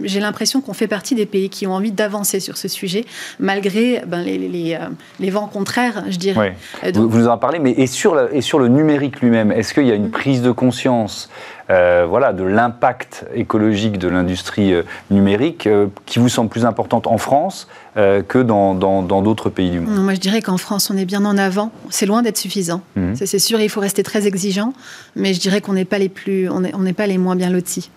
j'ai 0.03 0.19
l'impression 0.19 0.61
qu'on 0.61 0.73
fait 0.73 0.87
partie 0.87 1.15
des 1.15 1.25
pays 1.25 1.49
qui 1.49 1.67
ont 1.67 1.73
envie 1.73 1.91
d'avancer 1.91 2.39
sur 2.39 2.57
ce 2.57 2.67
sujet, 2.67 3.05
malgré 3.39 4.03
ben, 4.05 4.21
les, 4.21 4.37
les, 4.37 4.77
les, 5.19 5.29
vents 5.29 5.47
contraires, 5.47 6.03
je 6.09 6.17
dirais. 6.17 6.55
Euh, 6.83 6.91
vous, 6.93 7.19
nous 7.19 7.27
en 7.27 7.37
parlez, 7.37 7.59
mais 7.59 7.71
et 7.71 7.87
sur, 7.87 8.19
et 8.31 8.41
sur 8.41 8.59
le 8.59 8.67
numérique 8.67 9.21
lui-même, 9.21 9.51
est-ce 9.51 9.73
qu'il 9.73 9.87
y 9.87 9.91
a 9.91 9.95
une 9.95 10.11
prise 10.11 10.41
de 10.41 10.51
conscience 10.51 11.29
euh, 11.69 12.05
voilà, 12.07 12.33
de 12.33 12.43
l'impact 12.43 13.25
écologique 13.35 13.99
de 13.99 14.07
l'industrie 14.07 14.73
euh, 14.73 14.83
numérique 15.11 15.69
qui 16.05 16.19
vous 16.19 16.29
semble 16.29 16.49
plus 16.49 16.65
importante 16.65 17.07
en 17.07 17.17
France 17.17 17.67
que 17.95 18.41
dans 18.41 18.73
d'autres 19.21 19.49
pays 19.49 19.71
du 19.71 19.81
monde? 19.81 20.03
Moi, 20.03 20.13
je 20.13 20.19
dirais 20.19 20.41
qu'en 20.41 20.57
France, 20.57 20.89
on 20.89 20.95
est 20.95 21.05
bien 21.05 21.25
en 21.25 21.37
avant. 21.37 21.71
C'est 21.89 22.05
loin 22.05 22.21
d'être 22.21 22.37
suffisant. 22.37 22.81
Mhm. 22.95 23.15
C'est 23.15 23.39
sûr, 23.39 23.59
il 23.59 23.69
faut 23.69 23.81
rester 23.81 24.03
très 24.03 24.25
exigeant, 24.25 24.73
mais 25.17 25.33
je 25.33 25.39
dirais 25.41 25.59
qu'on 25.59 25.73
n'est 25.73 25.85
pas 25.85 25.97
les 25.97 26.07
plus, 26.07 26.49
on 26.49 26.61
n'est 26.61 26.93
pas 26.93 27.07
les 27.07 27.17
moins 27.17 27.35
bien 27.35 27.49
lotis. 27.49 27.89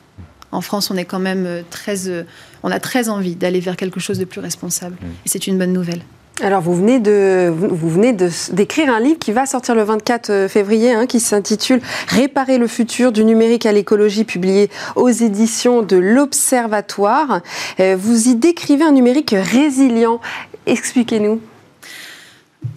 En 0.51 0.61
France, 0.61 0.91
on 0.91 0.97
est 0.97 1.05
quand 1.05 1.21
même 1.21 1.63
très, 1.71 2.27
on 2.65 2.71
a 2.71 2.81
très 2.81 3.09
envie 3.09 3.37
d'aller 3.37 3.61
vers 3.61 3.77
quelque 3.77 4.01
chose 4.01 4.19
de 4.19 4.25
plus 4.25 4.41
responsable, 4.41 4.97
mhm. 5.01 5.11
et 5.25 5.29
c'est 5.29 5.47
une 5.47 5.57
bonne 5.57 5.73
nouvelle. 5.73 6.03
Alors 6.41 6.63
vous 6.63 6.75
venez 6.75 6.99
de 6.99 7.53
vous 7.55 7.91
venez 7.91 8.13
d'écrire 8.13 8.93
un 8.93 9.01
livre 9.01 9.19
qui 9.19 9.33
va 9.33 9.45
sortir 9.45 9.75
le 9.75 9.83
24 9.83 10.31
euh, 10.31 10.49
février, 10.49 10.93
hein, 10.93 11.07
qui 11.07 11.21
s'intitule 11.21 11.81
Réparer 12.09 12.57
le 12.57 12.67
futur 12.67 13.13
du 13.13 13.25
numérique 13.25 13.67
à 13.67 13.73
l'écologie, 13.73 14.25
publié 14.25 14.71
aux 14.97 15.11
éditions 15.11 15.83
de 15.83 15.97
l'Observatoire. 15.97 17.43
Euh, 17.81 17.97
vous 17.99 18.29
y 18.29 18.35
décrivez 18.35 18.85
un 18.85 18.93
numérique 18.93 19.35
résilient. 19.39 20.21
Expliquez-nous 20.67 21.41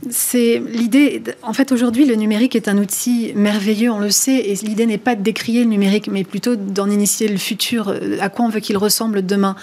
c'est 0.10 0.62
l'idée. 0.68 1.24
En 1.42 1.54
fait, 1.54 1.72
aujourd'hui, 1.72 2.06
le 2.06 2.16
numérique 2.16 2.56
est 2.56 2.68
un 2.68 2.78
outil 2.78 3.32
merveilleux, 3.36 3.92
on 3.92 4.00
le 4.00 4.12
sait, 4.12 4.36
et 4.36 4.56
l'idée 4.56 4.86
n'est 4.86 4.98
pas 4.98 5.16
de 5.16 5.22
décrier 5.22 5.64
le 5.64 5.70
numérique, 5.70 6.08
mais 6.08 6.24
plutôt 6.24 6.56
d'en 6.56 6.90
initier 6.90 7.28
le 7.28 7.38
futur, 7.38 7.90
euh, 7.90 8.18
à 8.20 8.30
quoi 8.30 8.46
on 8.46 8.50
veut 8.50 8.60
qu'il 8.60 8.78
ressemble 8.78 9.26
demain. 9.26 9.56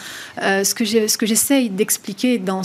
Euh, 0.43 0.64
ce 0.64 0.75
que 0.75 1.26
j'essaye 1.26 1.71
d'expliquer 1.71 2.38
dans, 2.38 2.62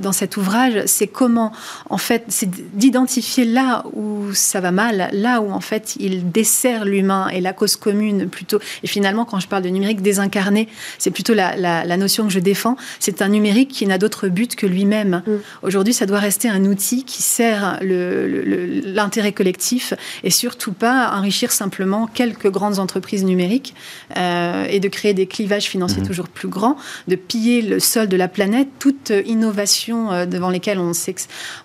dans 0.00 0.12
cet 0.12 0.36
ouvrage, 0.36 0.82
c'est 0.86 1.06
comment, 1.06 1.52
en 1.90 1.98
fait, 1.98 2.24
c'est 2.28 2.48
d'identifier 2.74 3.44
là 3.44 3.84
où 3.92 4.32
ça 4.32 4.60
va 4.60 4.70
mal, 4.70 5.10
là 5.12 5.40
où, 5.40 5.50
en 5.50 5.60
fait, 5.60 5.96
il 6.00 6.30
dessert 6.30 6.84
l'humain 6.84 7.28
et 7.28 7.40
la 7.40 7.52
cause 7.52 7.76
commune 7.76 8.28
plutôt. 8.28 8.58
Et 8.82 8.86
finalement, 8.86 9.24
quand 9.24 9.40
je 9.40 9.48
parle 9.48 9.62
de 9.62 9.68
numérique 9.68 10.02
désincarné, 10.02 10.68
c'est 10.98 11.10
plutôt 11.10 11.34
la, 11.34 11.56
la, 11.56 11.96
notion 11.96 12.24
que 12.24 12.32
je 12.32 12.38
défends. 12.38 12.76
C'est 13.00 13.22
un 13.22 13.28
numérique 13.28 13.70
qui 13.70 13.86
n'a 13.86 13.98
d'autre 13.98 14.28
but 14.28 14.54
que 14.54 14.66
lui-même. 14.66 15.22
Mm. 15.26 15.32
Aujourd'hui, 15.62 15.92
ça 15.92 16.06
doit 16.06 16.20
rester 16.20 16.48
un 16.48 16.64
outil 16.64 16.97
qui 17.04 17.18
qui 17.18 17.24
sert 17.24 17.80
l'intérêt 17.82 19.32
collectif 19.32 19.92
et 20.22 20.30
surtout 20.30 20.70
pas 20.70 21.10
enrichir 21.16 21.50
simplement 21.50 22.06
quelques 22.06 22.48
grandes 22.48 22.78
entreprises 22.78 23.24
numériques 23.24 23.74
euh, 24.16 24.66
et 24.70 24.78
de 24.78 24.86
créer 24.86 25.14
des 25.14 25.26
clivages 25.26 25.64
financiers 25.64 26.02
mmh. 26.02 26.06
toujours 26.06 26.28
plus 26.28 26.46
grands, 26.46 26.76
de 27.08 27.16
piller 27.16 27.60
le 27.60 27.80
sol 27.80 28.06
de 28.06 28.16
la 28.16 28.28
planète. 28.28 28.68
Toute 28.78 29.12
innovation 29.26 30.12
euh, 30.12 30.26
devant 30.26 30.48
lesquelles 30.48 30.78
on, 30.78 30.92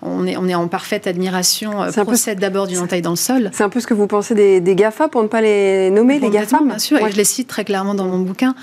on, 0.02 0.26
est, 0.26 0.36
on 0.36 0.48
est 0.48 0.56
en 0.56 0.66
parfaite 0.66 1.06
admiration 1.06 1.84
euh, 1.84 1.92
procède 2.02 2.40
d'abord 2.40 2.66
d'une 2.66 2.80
entaille 2.80 3.02
dans 3.02 3.10
le 3.10 3.16
sol. 3.16 3.50
C'est 3.52 3.62
un 3.62 3.68
peu 3.68 3.78
ce 3.78 3.86
que 3.86 3.94
vous 3.94 4.08
pensez 4.08 4.34
des, 4.34 4.60
des 4.60 4.74
GAFA, 4.74 5.06
pour 5.06 5.22
ne 5.22 5.28
pas 5.28 5.40
les 5.40 5.90
nommer, 5.90 6.18
les 6.18 6.30
GAFA 6.30 6.62
Bien 6.64 6.80
sûr, 6.80 6.98
et 6.98 7.12
je 7.12 7.16
les 7.16 7.24
cite 7.24 7.46
très 7.46 7.64
clairement 7.64 7.94
dans 7.94 8.06
mon 8.06 8.18
bouquin 8.18 8.56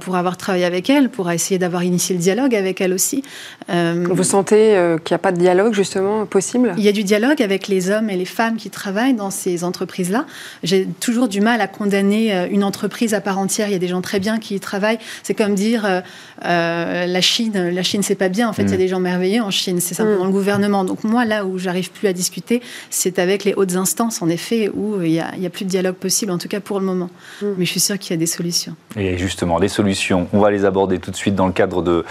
pour 0.00 0.16
avoir 0.16 0.38
travaillé 0.38 0.64
avec 0.64 0.88
elles, 0.88 1.10
pour 1.10 1.30
essayer 1.30 1.58
d'avoir 1.58 1.82
initié 1.82 2.14
le 2.14 2.22
dialogue 2.22 2.54
avec 2.54 2.80
elles 2.80 2.94
aussi. 2.94 3.22
vous 3.68 4.24
sentez 4.24 4.96
qu'il 5.04 5.14
n'y 5.14 5.16
a 5.16 5.18
pas 5.18 5.32
de 5.32 5.38
dialogue 5.38 5.74
justement 5.74 6.01
possible? 6.28 6.74
Il 6.76 6.84
y 6.84 6.88
a 6.88 6.92
du 6.92 7.04
dialogue 7.04 7.42
avec 7.42 7.68
les 7.68 7.90
hommes 7.90 8.10
et 8.10 8.16
les 8.16 8.24
femmes 8.24 8.56
qui 8.56 8.70
travaillent 8.70 9.14
dans 9.14 9.30
ces 9.30 9.64
entreprises-là. 9.64 10.26
J'ai 10.62 10.86
toujours 11.00 11.28
du 11.28 11.40
mal 11.40 11.60
à 11.60 11.66
condamner 11.66 12.34
euh, 12.34 12.46
une 12.50 12.64
entreprise 12.64 13.14
à 13.14 13.20
part 13.20 13.38
entière. 13.38 13.68
Il 13.68 13.72
y 13.72 13.76
a 13.76 13.78
des 13.78 13.88
gens 13.88 14.00
très 14.00 14.20
bien 14.20 14.38
qui 14.38 14.54
y 14.54 14.60
travaillent. 14.60 14.98
C'est 15.22 15.34
comme 15.34 15.54
dire 15.54 15.84
euh, 15.84 16.00
euh, 16.44 17.06
la 17.06 17.20
Chine, 17.20 17.70
la 17.70 17.82
Chine 17.82 18.02
c'est 18.02 18.14
pas 18.14 18.28
bien. 18.28 18.48
En 18.48 18.52
fait, 18.52 18.62
il 18.62 18.70
y 18.70 18.72
a 18.72 18.76
mm. 18.76 18.78
des 18.78 18.88
gens 18.88 19.00
merveilleux 19.00 19.42
en 19.42 19.50
Chine. 19.50 19.80
C'est 19.80 19.94
simplement 19.94 20.24
mm. 20.24 20.28
le 20.28 20.32
gouvernement. 20.32 20.84
Donc 20.84 21.04
moi, 21.04 21.24
là 21.24 21.44
où 21.44 21.58
j'arrive 21.58 21.90
plus 21.90 22.08
à 22.08 22.12
discuter, 22.12 22.62
c'est 22.90 23.18
avec 23.18 23.44
les 23.44 23.54
hautes 23.54 23.76
instances, 23.76 24.22
en 24.22 24.28
effet, 24.28 24.70
où 24.74 25.02
il 25.02 25.12
n'y 25.12 25.20
a, 25.20 25.28
a, 25.28 25.50
plus 25.50 25.64
de 25.64 25.70
dialogue 25.70 25.96
possible, 25.96 26.32
en 26.32 26.38
tout 26.38 26.48
cas 26.48 26.60
pour 26.60 26.80
le 26.80 26.86
moment. 26.86 27.10
Mm. 27.40 27.46
Mais 27.58 27.64
je 27.64 27.70
suis 27.70 27.80
sûre 27.80 27.98
qu'il 27.98 28.12
y 28.12 28.14
a 28.14 28.18
des 28.18 28.26
solutions. 28.26 28.74
Et 28.96 29.18
justement, 29.18 29.58
les 29.58 29.68
solutions, 29.68 30.28
on 30.32 30.40
va 30.40 30.50
les 30.50 30.64
aborder 30.64 30.98
tout 30.98 31.10
de 31.10 31.16
suite 31.16 31.34
dans 31.34 31.46
le 31.46 31.52
cadre 31.52 31.82
de 31.82 32.04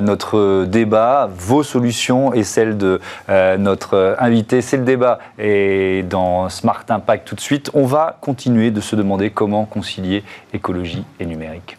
notre 0.00 0.64
débat. 0.64 1.30
Vos 1.36 1.62
solutions 1.62 2.32
et 2.32 2.44
celles 2.44 2.76
de 2.76 3.00
notre 3.28 4.16
invité, 4.18 4.62
c'est 4.62 4.76
le 4.76 4.84
débat. 4.84 5.18
Et 5.38 6.04
dans 6.08 6.48
Smart 6.48 6.84
Impact 6.88 7.26
tout 7.26 7.34
de 7.34 7.40
suite, 7.40 7.70
on 7.74 7.84
va 7.84 8.18
continuer 8.20 8.70
de 8.70 8.80
se 8.80 8.96
demander 8.96 9.30
comment 9.30 9.64
concilier 9.64 10.24
écologie 10.52 11.04
et 11.20 11.26
numérique. 11.26 11.76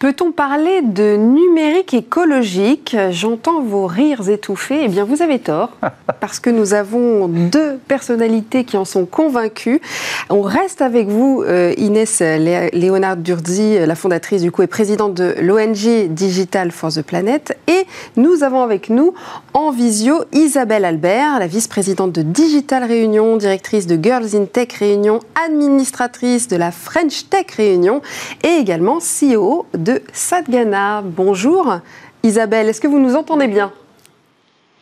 Peut-on 0.00 0.32
parler 0.32 0.80
de 0.80 1.16
numérique 1.16 1.92
écologique 1.92 2.96
J'entends 3.10 3.60
vos 3.60 3.86
rires 3.86 4.30
étouffés. 4.30 4.84
Eh 4.84 4.88
bien, 4.88 5.04
vous 5.04 5.20
avez 5.20 5.38
tort, 5.38 5.76
parce 6.20 6.40
que 6.40 6.48
nous 6.48 6.72
avons 6.72 7.28
deux 7.28 7.78
personnalités 7.86 8.64
qui 8.64 8.78
en 8.78 8.86
sont 8.86 9.04
convaincues. 9.04 9.82
On 10.30 10.40
reste 10.40 10.80
avec 10.80 11.08
vous, 11.08 11.44
euh, 11.46 11.74
Inès 11.76 12.22
Léonard 12.22 13.18
Durzi, 13.18 13.78
la 13.86 13.94
fondatrice 13.94 14.40
du 14.40 14.50
coup 14.50 14.62
et 14.62 14.66
présidente 14.66 15.12
de 15.12 15.34
l'ONG 15.38 16.08
Digital 16.08 16.70
for 16.70 16.90
the 16.90 17.02
Planet. 17.02 17.54
Et 17.66 17.84
nous 18.16 18.42
avons 18.42 18.62
avec 18.62 18.88
nous 18.88 19.12
en 19.52 19.70
visio 19.70 20.24
Isabelle 20.32 20.86
Albert, 20.86 21.38
la 21.38 21.46
vice-présidente 21.46 22.12
de 22.12 22.22
Digital 22.22 22.84
Réunion, 22.84 23.36
directrice 23.36 23.86
de 23.86 24.02
Girls 24.02 24.34
in 24.34 24.46
Tech 24.46 24.72
Réunion, 24.78 25.20
administratrice 25.46 26.48
de 26.48 26.56
la 26.56 26.70
French 26.72 27.28
Tech 27.28 27.48
Réunion 27.54 28.00
et 28.42 28.60
également 28.62 28.98
CEO 29.00 29.66
de 29.76 29.89
Sadgana. 30.12 31.02
Bonjour 31.04 31.80
Isabelle, 32.22 32.68
est-ce 32.68 32.80
que 32.80 32.88
vous 32.88 32.98
nous 32.98 33.16
entendez 33.16 33.48
bien? 33.48 33.72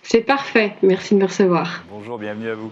C'est 0.02 0.20
parfait, 0.20 0.74
merci 0.82 1.14
de 1.14 1.20
me 1.20 1.26
recevoir. 1.26 1.84
Bonjour, 1.90 2.18
bienvenue 2.18 2.48
à 2.48 2.54
vous. 2.54 2.70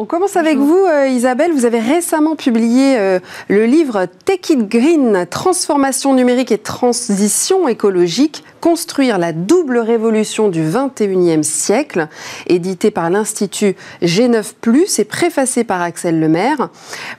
On 0.00 0.04
commence 0.04 0.36
avec 0.36 0.58
vous, 0.58 0.86
euh, 0.86 1.08
Isabelle. 1.08 1.50
Vous 1.52 1.64
avez 1.64 1.80
récemment 1.80 2.36
publié 2.36 2.96
euh, 2.96 3.18
le 3.48 3.66
livre 3.66 4.06
Take 4.24 4.52
It 4.52 4.68
Green, 4.68 5.26
Transformation 5.28 6.14
numérique 6.14 6.52
et 6.52 6.58
transition 6.58 7.66
écologique, 7.66 8.44
construire 8.60 9.18
la 9.18 9.32
double 9.32 9.78
révolution 9.78 10.50
du 10.50 10.62
21e 10.62 11.42
siècle, 11.42 12.06
édité 12.46 12.92
par 12.92 13.10
l'Institut 13.10 13.74
G9+, 14.00 15.00
et 15.00 15.04
préfacé 15.04 15.64
par 15.64 15.82
Axel 15.82 16.20
Lemaire. 16.20 16.68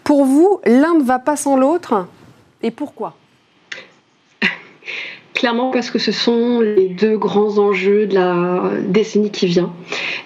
Pour 0.05 0.23
vous, 0.23 0.61
l'un 0.65 0.93
ne 0.93 1.03
va 1.03 1.19
pas 1.19 1.35
sans 1.35 1.57
l'autre, 1.57 2.07
et 2.63 2.71
pourquoi? 2.71 3.18
Clairement 5.39 5.71
parce 5.71 5.89
que 5.89 5.99
ce 5.99 6.11
sont 6.11 6.59
les 6.59 6.89
deux 6.89 7.17
grands 7.17 7.59
enjeux 7.59 8.07
de 8.07 8.13
la 8.13 8.71
décennie 8.81 9.31
qui 9.31 9.47
vient. 9.47 9.71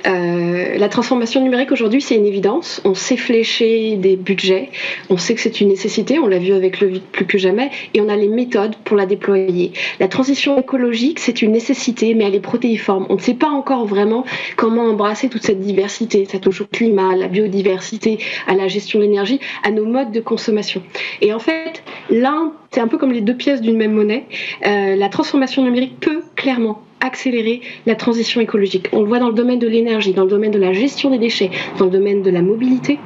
Euh, 0.07 0.75
la 0.75 0.89
transformation 0.89 1.39
numérique 1.43 1.71
aujourd'hui, 1.71 2.01
c'est 2.01 2.15
une 2.15 2.25
évidence. 2.25 2.81
On 2.83 2.95
sait 2.95 3.15
flécher 3.15 3.95
des 3.95 4.15
budgets, 4.15 4.71
on 5.11 5.17
sait 5.17 5.35
que 5.35 5.41
c'est 5.41 5.61
une 5.61 5.67
nécessité, 5.67 6.17
on 6.17 6.25
l'a 6.25 6.39
vu 6.39 6.51
avec 6.53 6.79
le 6.79 6.87
vide 6.87 7.03
plus 7.11 7.27
que 7.27 7.37
jamais, 7.37 7.69
et 7.93 8.01
on 8.01 8.09
a 8.09 8.15
les 8.15 8.27
méthodes 8.27 8.75
pour 8.85 8.97
la 8.97 9.05
déployer. 9.05 9.73
La 9.99 10.07
transition 10.07 10.57
écologique, 10.59 11.19
c'est 11.19 11.43
une 11.43 11.51
nécessité, 11.51 12.15
mais 12.15 12.23
elle 12.23 12.33
est 12.33 12.39
protéiforme. 12.39 13.05
On 13.09 13.17
ne 13.17 13.21
sait 13.21 13.35
pas 13.35 13.49
encore 13.49 13.85
vraiment 13.85 14.25
comment 14.55 14.85
embrasser 14.85 15.29
toute 15.29 15.43
cette 15.43 15.59
diversité. 15.59 16.25
Ça 16.25 16.39
touche 16.39 16.61
au 16.61 16.65
climat, 16.65 17.11
à 17.11 17.15
la 17.15 17.27
biodiversité, 17.27 18.17
à 18.47 18.55
la 18.55 18.67
gestion 18.67 18.97
de 18.97 19.03
l'énergie, 19.03 19.39
à 19.61 19.69
nos 19.69 19.85
modes 19.85 20.11
de 20.11 20.21
consommation. 20.21 20.81
Et 21.21 21.31
en 21.33 21.39
fait, 21.39 21.83
l'un 22.09 22.53
c'est 22.73 22.81
un 22.81 22.87
peu 22.87 22.97
comme 22.97 23.11
les 23.11 23.21
deux 23.21 23.35
pièces 23.35 23.61
d'une 23.61 23.77
même 23.77 23.93
monnaie. 23.93 24.25
Euh, 24.65 24.95
la 24.95 25.07
transformation 25.09 25.63
numérique 25.63 25.99
peut 25.99 26.23
clairement 26.35 26.81
accélérer 27.01 27.61
la 27.85 27.93
transition 27.93 28.41
écologique. 28.41 28.89
On 28.93 29.01
le 29.01 29.07
voit 29.07 29.19
dans 29.19 29.27
le 29.27 29.35
domaine 29.35 29.59
de 29.59 29.67
l'énergie, 29.67 30.13
dans 30.13 30.23
le 30.23 30.29
domaine 30.29 30.51
de 30.51 30.57
la 30.57 30.73
gestion 30.73 31.11
des 31.11 31.19
déchets, 31.19 31.51
dans 31.77 31.85
le 31.85 31.91
domaine 31.91 32.23
de 32.23 32.31
la 32.31 32.41
mobilité, 32.41 32.97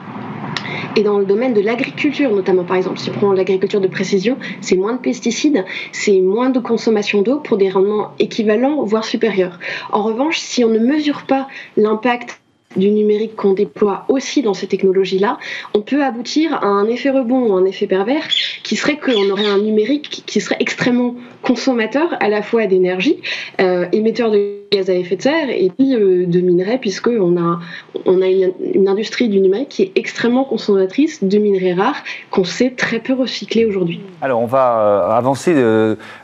et 0.96 1.04
dans 1.04 1.20
le 1.20 1.26
domaine 1.26 1.54
de 1.54 1.60
l'agriculture, 1.60 2.32
notamment 2.34 2.64
par 2.64 2.78
exemple, 2.78 2.98
si 2.98 3.10
on 3.10 3.14
prend 3.14 3.34
l'agriculture 3.34 3.82
de 3.82 3.88
précision, 3.88 4.38
c'est 4.62 4.78
moins 4.78 4.94
de 4.94 5.00
pesticides, 5.00 5.66
c'est 5.92 6.22
moins 6.22 6.50
de 6.50 6.60
consommation 6.60 7.22
d'eau 7.22 7.40
pour 7.40 7.58
des 7.58 7.70
rendements 7.70 8.14
équivalents, 8.20 8.84
voire 8.84 9.04
supérieurs. 9.04 9.60
En 9.92 10.02
revanche, 10.02 10.40
si 10.40 10.64
on 10.64 10.70
ne 10.70 10.80
mesure 10.80 11.24
pas 11.24 11.48
l'impact 11.76 12.40
du 12.76 12.92
numérique 12.92 13.36
qu'on 13.36 13.54
déploie 13.54 14.06
aussi 14.10 14.42
dans 14.42 14.54
ces 14.54 14.68
technologies-là, 14.68 15.38
on 15.74 15.82
peut 15.82 16.04
aboutir 16.04 16.54
à 16.54 16.68
un 16.68 16.88
effet 16.88 17.10
rebond 17.10 17.52
ou 17.52 17.54
un 17.54 17.66
effet 17.66 17.88
pervers 17.88 18.28
qui 18.64 18.76
serait 18.76 18.98
qu'on 18.98 19.30
aurait 19.30 19.48
un 19.48 19.60
numérique 19.60 20.24
qui 20.26 20.42
serait 20.42 20.58
extrêmement 20.60 21.16
consommateur 21.42 22.18
à 22.20 22.28
la 22.28 22.42
fois 22.42 22.68
d'énergie, 22.68 23.22
euh, 23.62 23.86
émetteur 23.94 24.32
de 24.32 24.58
gaz 24.70 24.90
à 24.90 24.94
effet 24.94 25.16
de 25.16 25.22
serre 25.22 25.50
et 25.50 25.72
puis 25.78 25.96
euh, 25.96 26.26
de 26.26 26.42
minerais 26.42 26.78
puisqu'on 26.78 27.38
a, 27.38 27.60
on 28.06 28.22
a 28.22 28.28
une, 28.28 28.88
industrie 28.88 29.30
du 29.30 29.40
numérique 29.40 29.70
qui 29.70 29.84
est 29.84 29.92
extrêmement 29.96 30.44
consommatrice 30.44 31.24
de 31.24 31.38
minerais 31.38 31.74
rares 31.74 32.04
qu'on 32.32 32.44
sait 32.44 32.72
très 32.72 33.00
peu 33.00 33.14
recycler 33.14 33.66
aujourd'hui. 33.66 34.02
Alors 34.22 34.42
on 34.42 34.46
va 34.46 34.80
euh, 34.80 35.10
avancer 35.12 35.54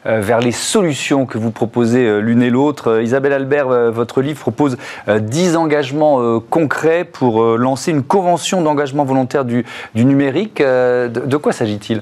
vers 0.05 0.39
les 0.39 0.51
solutions 0.51 1.25
que 1.25 1.37
vous 1.37 1.51
proposez 1.51 2.21
l'une 2.21 2.41
et 2.41 2.49
l'autre. 2.49 3.01
Isabelle 3.01 3.33
Albert, 3.33 3.91
votre 3.91 4.21
livre 4.21 4.39
propose 4.39 4.77
10 5.07 5.55
engagements 5.55 6.41
concrets 6.49 7.03
pour 7.03 7.43
lancer 7.57 7.91
une 7.91 8.03
convention 8.03 8.61
d'engagement 8.61 9.05
volontaire 9.05 9.45
du, 9.45 9.65
numérique. 9.95 10.59
de 10.61 11.37
quoi 11.37 11.51
s'agit-il? 11.51 12.01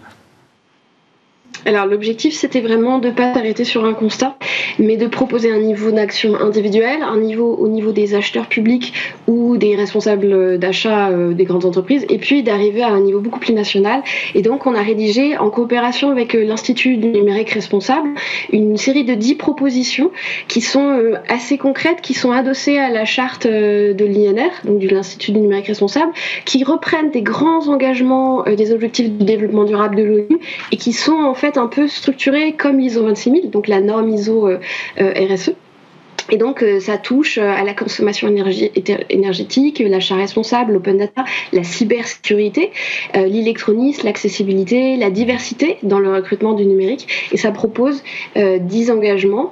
Alors 1.65 1.85
l'objectif 1.85 2.33
c'était 2.33 2.61
vraiment 2.61 2.99
de 2.99 3.07
ne 3.09 3.13
pas 3.13 3.33
s'arrêter 3.33 3.63
sur 3.63 3.85
un 3.85 3.93
constat, 3.93 4.35
mais 4.79 4.97
de 4.97 5.07
proposer 5.07 5.51
un 5.51 5.59
niveau 5.59 5.91
d'action 5.91 6.35
individuel, 6.39 7.03
un 7.03 7.19
niveau 7.19 7.55
au 7.55 7.67
niveau 7.67 7.91
des 7.91 8.15
acheteurs 8.15 8.47
publics 8.47 8.93
ou 9.27 9.57
des 9.57 9.75
responsables 9.75 10.57
d'achat 10.57 11.09
euh, 11.09 11.33
des 11.33 11.45
grandes 11.45 11.65
entreprises, 11.65 12.05
et 12.09 12.17
puis 12.17 12.43
d'arriver 12.43 12.81
à 12.81 12.89
un 12.89 13.01
niveau 13.01 13.19
beaucoup 13.19 13.39
plus 13.39 13.53
national. 13.53 14.01
Et 14.33 14.41
donc 14.41 14.65
on 14.65 14.73
a 14.73 14.81
rédigé 14.81 15.37
en 15.37 15.49
coopération 15.49 16.09
avec 16.09 16.35
euh, 16.35 16.43
l'Institut 16.43 16.97
du 16.97 17.07
numérique 17.07 17.51
responsable 17.51 18.09
une 18.51 18.77
série 18.77 19.03
de 19.03 19.13
dix 19.13 19.35
propositions 19.35 20.11
qui 20.47 20.61
sont 20.61 20.89
euh, 20.89 21.15
assez 21.29 21.57
concrètes, 21.57 22.01
qui 22.01 22.13
sont 22.13 22.31
adossées 22.31 22.77
à 22.77 22.89
la 22.89 23.05
charte 23.05 23.45
de 23.45 24.05
l'INR, 24.05 24.51
donc 24.65 24.79
de 24.79 24.89
l'Institut 24.89 25.31
du 25.31 25.39
numérique 25.39 25.67
responsable, 25.67 26.11
qui 26.45 26.63
reprennent 26.63 27.11
des 27.11 27.21
grands 27.21 27.67
engagements 27.67 28.43
des 28.43 28.71
objectifs 28.71 29.09
du 29.09 29.25
développement 29.25 29.63
durable 29.63 29.95
de 29.95 30.03
l'ONU 30.03 30.39
et 30.71 30.77
qui 30.77 30.93
sont 30.93 31.13
en 31.13 31.33
fait 31.33 31.50
un 31.57 31.67
peu 31.67 31.87
structuré 31.87 32.53
comme 32.53 32.79
ISO 32.79 33.03
26000, 33.03 33.49
donc 33.49 33.67
la 33.67 33.81
norme 33.81 34.09
ISO 34.09 34.47
euh, 34.47 34.59
euh, 34.99 35.35
RSE. 35.35 35.51
Et 36.31 36.37
donc, 36.37 36.63
euh, 36.63 36.79
ça 36.79 36.97
touche 36.97 37.37
euh, 37.37 37.51
à 37.51 37.63
la 37.63 37.73
consommation 37.73 38.27
énergétique, 38.29 39.83
l'achat 39.85 40.15
responsable, 40.15 40.73
l'open 40.73 40.97
data, 40.97 41.25
la 41.51 41.63
cybersécurité, 41.63 42.71
euh, 43.17 43.27
l'électronisme, 43.27 44.05
l'accessibilité, 44.05 44.95
la 44.95 45.09
diversité 45.09 45.77
dans 45.83 45.99
le 45.99 46.13
recrutement 46.13 46.53
du 46.53 46.65
numérique. 46.65 47.07
Et 47.33 47.37
ça 47.37 47.51
propose 47.51 48.03
10 48.35 48.91
engagements 48.91 49.51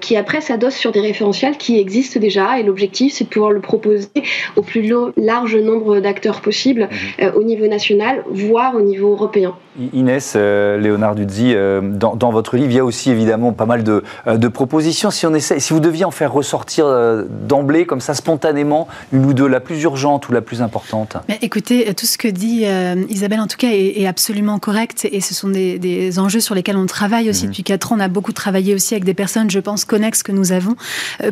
qui, 0.00 0.16
après, 0.16 0.40
s'adossent 0.40 0.76
sur 0.76 0.92
des 0.92 1.00
référentiels 1.00 1.56
qui 1.56 1.78
existent 1.78 2.20
déjà. 2.20 2.58
Et 2.58 2.62
l'objectif, 2.62 3.12
c'est 3.14 3.24
de 3.24 3.28
pouvoir 3.28 3.50
le 3.50 3.60
proposer 3.60 4.08
au 4.56 4.62
plus 4.62 4.92
large 5.16 5.56
nombre 5.56 6.00
d'acteurs 6.00 6.40
possible 6.40 6.88
mhm. 7.18 7.32
au 7.34 7.42
niveau 7.42 7.66
national, 7.66 8.22
voire 8.30 8.76
au 8.76 8.80
niveau 8.80 9.12
européen. 9.12 9.54
Inès, 9.92 10.36
Léonard 10.36 11.14
Dudzi, 11.14 11.54
dans, 11.82 12.14
dans, 12.14 12.30
votre 12.30 12.56
livre, 12.56 12.70
il 12.70 12.76
y 12.76 12.80
a 12.80 12.84
aussi 12.84 13.10
évidemment 13.10 13.52
pas 13.52 13.66
mal 13.66 13.82
de, 13.82 14.02
de 14.26 14.48
propositions. 14.48 15.10
Si, 15.10 15.26
on 15.26 15.34
essaie, 15.34 15.58
si 15.58 15.72
vous 15.72 15.80
deviez 15.80 16.04
en 16.04 16.11
faire 16.12 16.32
ressortir 16.32 16.86
d'emblée, 17.28 17.86
comme 17.86 18.00
ça, 18.00 18.14
spontanément, 18.14 18.88
une 19.12 19.26
ou 19.26 19.32
deux, 19.32 19.46
la 19.46 19.60
plus 19.60 19.82
urgente 19.82 20.28
ou 20.28 20.32
la 20.32 20.40
plus 20.40 20.62
importante 20.62 21.16
Mais 21.28 21.38
Écoutez, 21.42 21.92
tout 21.94 22.06
ce 22.06 22.18
que 22.18 22.28
dit 22.28 22.64
Isabelle, 23.08 23.40
en 23.40 23.46
tout 23.46 23.56
cas, 23.56 23.68
est, 23.70 24.06
absolument 24.06 24.58
correct. 24.58 25.08
Et 25.10 25.20
ce 25.20 25.34
sont 25.34 25.48
des, 25.48 26.18
enjeux 26.18 26.40
sur 26.40 26.54
lesquels 26.54 26.76
on 26.76 26.86
travaille 26.86 27.30
aussi 27.30 27.44
mhm. 27.44 27.50
depuis 27.50 27.62
quatre 27.62 27.92
ans. 27.92 27.96
On 27.96 28.00
a 28.00 28.08
beaucoup 28.08 28.32
travaillé 28.32 28.74
aussi 28.74 28.94
avec 28.94 29.04
des 29.04 29.14
personnes, 29.14 29.50
je 29.50 29.60
pense, 29.60 29.84
connexes 29.84 30.22
que 30.22 30.32
nous 30.32 30.52
avons. 30.52 30.76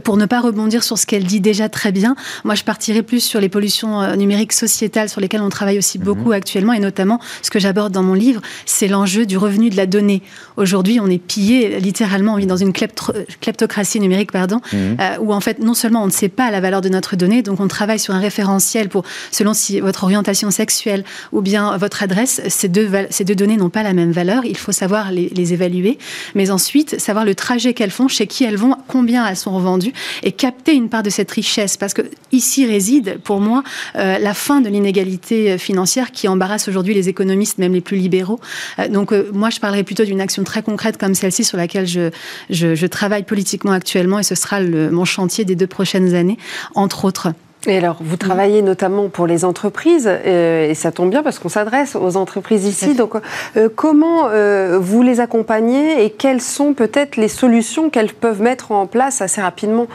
pour 0.05 0.17
ne 0.17 0.27
pas 0.27 0.41
rebondir 0.41 0.83
sur 0.83 0.99
ce 0.99 1.07
qu'elle 1.07 1.25
dit 1.25 1.41
déjà 1.41 1.69
très 1.69 1.93
bien, 1.93 2.17
moi, 2.45 2.55
je 2.55 2.65
partirai 2.65 3.03
plus 3.03 3.21
sur 3.21 3.41
les 3.41 3.49
pollutions 3.49 4.17
numériques 4.17 4.53
sociétales 4.53 5.09
sur 5.09 5.21
lesquelles 5.21 5.43
on 5.43 5.49
travaille 5.49 5.79
aussi 5.79 5.99
mhm. 5.99 6.05
beaucoup 6.05 6.33
actuellement. 6.33 6.73
Et 6.73 6.81
notamment, 6.81 7.21
ce 7.43 7.51
que 7.51 7.59
j'aborde 7.59 7.93
dans 7.93 8.03
mon 8.03 8.15
livre, 8.15 8.41
c'est 8.67 8.89
l'enjeu 8.89 9.27
du 9.27 9.37
revenu 9.37 9.71
de 9.71 9.77
la 9.77 9.87
donnée. 9.87 10.23
Aujourd'hui, 10.57 11.01
on 11.01 11.09
est 11.09 11.19
pillé, 11.19 11.81
littéralement, 11.81 12.35
on 12.35 12.37
vit 12.37 12.47
dans 12.47 12.57
une 12.57 12.73
kleptocratie 12.73 14.01
numérique, 14.01 14.33
pardon, 14.33 14.60
mhm. 14.73 14.97
euh, 15.01 15.17
où 15.21 15.33
en 15.33 15.41
fait, 15.41 15.59
non 15.59 15.75
seulement 15.75 16.03
on 16.03 16.07
ne 16.07 16.13
sait 16.13 16.29
pas 16.29 16.51
la 16.51 16.61
valeur 16.61 16.81
de 16.81 16.89
notre 16.89 17.17
donnée, 17.17 17.43
donc 17.43 17.61
on 17.61 17.69
travaille 17.69 17.99
sur 17.99 18.15
un 18.15 18.21
référentiel 18.21 18.89
pour, 18.89 19.05
selon 19.31 19.55
si 19.55 19.81
votre 19.81 20.05
orientation 20.05 20.51
sexuelle 20.51 21.05
ou 21.33 21.41
bien 21.41 21.77
votre 21.77 22.03
adresse, 22.03 22.41
ces 22.49 22.69
deux, 22.69 22.91
ces 23.11 23.25
deux 23.25 23.35
données 23.35 23.57
n'ont 23.57 23.71
pas 23.71 23.83
la 23.83 23.93
même 23.93 24.13
valeur. 24.13 24.45
Il 24.45 24.57
faut 24.57 24.73
savoir 24.73 25.13
les, 25.13 25.53
évaluer, 25.53 25.99
mais 26.35 26.51
ensuite 26.51 27.01
savoir 27.01 27.25
le 27.25 27.35
trajet 27.35 27.75
qu'elles 27.75 27.91
font, 27.91 28.09
chez 28.09 28.27
qui 28.27 28.45
elles 28.45 28.57
vont, 28.57 28.77
combien 28.87 29.27
elles 29.27 29.37
sont 29.37 29.55
revendues, 29.55 29.93
et 30.23 30.33
capter 30.33 30.75
une 30.75 30.89
part 30.89 31.03
de 31.03 31.11
cette 31.11 31.31
richesse, 31.31 31.77
parce 31.77 31.95
que 31.95 32.03
ici 32.31 32.67
réside, 32.67 33.19
pour 33.25 33.41
moi, 33.41 33.63
euh, 33.97 34.19
la 34.19 34.35
fin 34.35 34.61
de 34.61 34.69
l'inégalité 34.69 35.59
financière 35.59 36.13
qui 36.13 36.29
embarrasse 36.29 36.69
aujourd'hui 36.69 36.95
les 36.95 37.09
économistes, 37.09 37.59
même 37.59 37.73
les 37.73 37.81
plus 37.81 37.97
libéraux. 37.97 38.41
Euh, 38.79 38.89
donc 38.89 39.13
euh, 39.13 39.31
moi, 39.33 39.51
je 39.51 39.61
parlerai 39.61 39.85
plutôt 39.85 40.05
d'une 40.05 40.21
action 40.21 40.45
très 40.45 40.63
concrète 40.63 40.97
comme 40.97 41.15
celle-ci 41.15 41.45
sur 41.45 41.57
laquelle 41.57 41.87
je, 41.87 42.11
je, 42.51 42.87
travaille 42.87 43.23
politiquement 43.23 43.73
actuellement 43.73 44.19
et 44.19 44.25
ce 44.25 44.35
sera 44.35 44.50
le, 44.59 44.91
mon 44.91 45.05
chantier 45.05 45.45
des 45.45 45.55
deux 45.55 45.69
prochaines 45.69 46.15
années, 46.15 46.39
entre 46.75 47.05
autres. 47.05 47.29
Et 47.67 47.77
alors, 47.77 47.99
vous 48.01 48.17
travaillez 48.17 48.63
notamment 48.63 49.11
pour 49.11 49.27
les 49.27 49.45
entreprises, 49.45 50.09
euh, 50.09 50.71
et 50.71 50.75
ça 50.75 50.91
tombe 50.91 51.11
bien 51.11 51.23
parce 51.23 51.39
qu'on 51.39 51.51
s'adresse 51.51 51.95
aux 51.95 52.17
entreprises 52.17 52.65
ici. 52.65 52.95
Donc, 52.95 53.13
comment 53.77 54.31
vous 54.81 55.03
les 55.03 55.21
accompagnez 55.21 56.03
et 56.03 56.11
quelles 56.11 56.41
sont 56.41 56.73
peut-être 56.73 57.17
les 57.17 57.29
solutions 57.29 57.91
qu'elles 57.91 58.15
peuvent 58.15 58.41
mettre 58.41 58.73
en 58.73 58.87
place 58.87 59.21
assez 59.21 59.43
rapidement? 59.43 59.89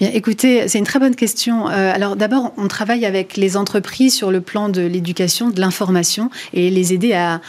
Bien, 0.00 0.10
écoutez, 0.12 0.68
c'est 0.68 0.78
une 0.78 0.84
très 0.84 0.98
bonne 0.98 1.14
question. 1.14 1.68
Euh, 1.68 1.92
alors 1.94 2.16
d'abord, 2.16 2.52
on 2.56 2.68
travaille 2.68 3.06
avec 3.06 3.36
les 3.36 3.56
entreprises 3.56 4.14
sur 4.14 4.30
le 4.30 4.40
plan 4.40 4.68
de 4.68 4.82
l'éducation, 4.82 5.50
de 5.50 5.60
l'information 5.60 6.30
et 6.52 6.70
les 6.70 6.92
aider 6.92 7.12
à, 7.12 7.40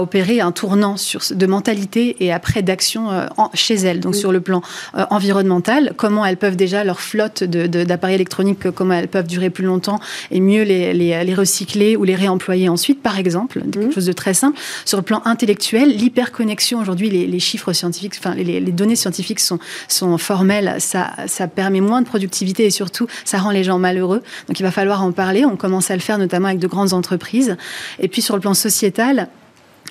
opérer 0.00 0.40
un 0.40 0.52
tournant 0.52 0.96
sur, 0.96 1.20
de 1.30 1.46
mentalité 1.46 2.16
et 2.20 2.32
après 2.32 2.62
d'action 2.62 3.10
euh, 3.10 3.26
chez 3.54 3.74
elles. 3.74 4.00
Donc 4.00 4.14
sur 4.14 4.32
le 4.32 4.40
plan 4.40 4.62
euh, 4.96 5.04
environnemental, 5.10 5.92
comment 5.96 6.24
elles 6.24 6.36
peuvent 6.36 6.56
déjà 6.56 6.84
leur 6.84 7.00
flotte 7.00 7.44
d'appareils 7.44 8.16
électroniques, 8.16 8.70
comment 8.70 8.94
elles 8.94 9.08
peuvent 9.08 9.26
durer 9.26 9.50
plus 9.50 9.64
longtemps 9.64 10.00
et 10.30 10.40
mieux 10.40 10.62
les, 10.62 10.92
les, 10.92 11.34
recycler 11.34 11.96
ou 11.96 12.04
les 12.04 12.14
réemployer 12.14 12.68
ensuite, 12.68 13.02
par 13.02 13.18
exemple, 13.18 13.62
quelque 13.72 13.86
mmh. 13.86 13.92
chose 13.92 14.06
de 14.06 14.12
très 14.12 14.34
simple. 14.34 14.58
Sur 14.84 14.98
le 14.98 15.02
plan 15.02 15.22
intellectuel, 15.24 15.96
l'hyperconnexion 15.96 16.80
aujourd'hui, 16.80 17.08
les, 17.10 17.40
chiffres 17.40 17.72
scientifiques, 17.72 18.14
enfin 18.18 18.34
les, 18.34 18.60
données 18.60 18.96
scientifiques 18.96 19.40
sont, 19.40 19.58
sont 19.88 20.18
formelles, 20.18 20.76
ça, 20.78 21.10
ça 21.26 21.48
permet 21.48 21.71
mais 21.72 21.80
moins 21.80 22.02
de 22.02 22.06
productivité 22.06 22.64
et 22.64 22.70
surtout, 22.70 23.06
ça 23.24 23.38
rend 23.38 23.50
les 23.50 23.64
gens 23.64 23.78
malheureux. 23.78 24.22
Donc 24.48 24.60
il 24.60 24.62
va 24.62 24.70
falloir 24.70 25.02
en 25.02 25.12
parler. 25.12 25.44
On 25.44 25.56
commence 25.56 25.90
à 25.90 25.94
le 25.94 26.00
faire 26.00 26.18
notamment 26.18 26.48
avec 26.48 26.60
de 26.60 26.68
grandes 26.68 26.92
entreprises. 26.92 27.56
Et 27.98 28.08
puis 28.08 28.22
sur 28.22 28.34
le 28.36 28.40
plan 28.40 28.54
sociétal, 28.54 29.28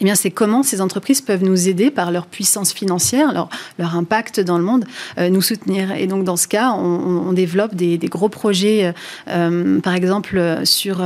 eh 0.01 0.03
bien, 0.03 0.15
c'est 0.15 0.31
comment 0.31 0.63
ces 0.63 0.81
entreprises 0.81 1.21
peuvent 1.21 1.43
nous 1.43 1.69
aider 1.69 1.91
par 1.91 2.11
leur 2.11 2.25
puissance 2.25 2.73
financière, 2.73 3.33
leur, 3.33 3.50
leur 3.77 3.95
impact 3.95 4.39
dans 4.39 4.57
le 4.57 4.63
monde, 4.63 4.85
euh, 5.19 5.29
nous 5.29 5.43
soutenir. 5.43 5.91
Et 5.91 6.07
donc, 6.07 6.23
dans 6.23 6.38
ce 6.38 6.47
cas, 6.47 6.71
on, 6.71 7.33
développe 7.33 7.75
des, 7.75 8.00
gros 8.00 8.27
projets, 8.27 8.85
euh, 8.85 8.91
euh, 9.29 9.79
par 9.79 9.93
exemple, 9.93 10.61
sur 10.63 11.03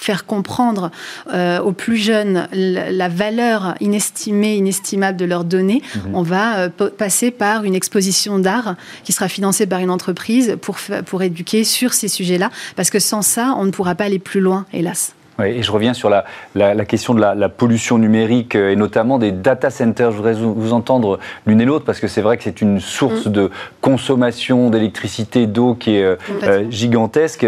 faire 0.00 0.26
comprendre 0.26 0.90
euh, 1.32 1.60
aux 1.60 1.72
plus 1.72 1.96
jeunes 1.96 2.48
la, 2.52 3.08
valeur 3.08 3.74
inestimée, 3.80 4.56
inestimable 4.56 5.18
de 5.18 5.24
leurs 5.24 5.44
données, 5.44 5.82
mhm. 5.94 6.14
on 6.14 6.22
va 6.22 6.58
euh, 6.58 6.68
passer 6.68 7.30
par 7.30 7.64
une 7.64 7.74
exposition 7.74 8.38
d'art 8.38 8.76
qui 9.04 9.12
sera 9.12 9.28
financée 9.28 9.66
par 9.66 9.80
une 9.80 9.90
entreprise 9.90 10.56
pour, 10.60 10.78
pour 11.06 11.22
éduquer 11.22 11.64
sur 11.64 11.92
ces 11.92 12.08
sujets-là, 12.08 12.50
parce 12.76 12.90
que 12.90 12.98
sans 12.98 13.22
ça, 13.22 13.54
on 13.56 13.64
ne 13.64 13.70
pourra 13.70 13.94
pas 13.94 14.04
aller 14.04 14.18
plus 14.18 14.40
loin, 14.40 14.66
hélas 14.72 15.14
et 15.42 15.62
je 15.62 15.72
reviens 15.72 15.94
sur 15.94 16.10
la, 16.10 16.24
question 16.84 17.14
de 17.14 17.20
la, 17.20 17.48
pollution 17.48 17.98
numérique 17.98 18.54
euh, 18.54 18.72
et 18.72 18.76
notamment 18.76 19.18
des 19.18 19.32
data 19.32 19.70
centers. 19.70 20.12
Je 20.12 20.16
voudrais 20.16 20.34
vous, 20.34 20.72
entendre 20.72 21.18
l'une 21.46 21.60
et 21.60 21.64
l'autre 21.64 21.84
parce 21.84 22.00
que 22.00 22.08
c'est 22.08 22.20
vrai 22.20 22.36
que 22.36 22.44
c'est 22.44 22.60
une 22.60 22.80
source 22.80 23.26
mm. 23.26 23.32
de 23.32 23.50
consommation 23.80 24.70
d'électricité, 24.70 25.46
d'eau 25.46 25.74
qui 25.74 25.96
est 25.96 26.04
euh, 26.04 26.16
euh, 26.42 26.64
gigantesque. 26.70 27.46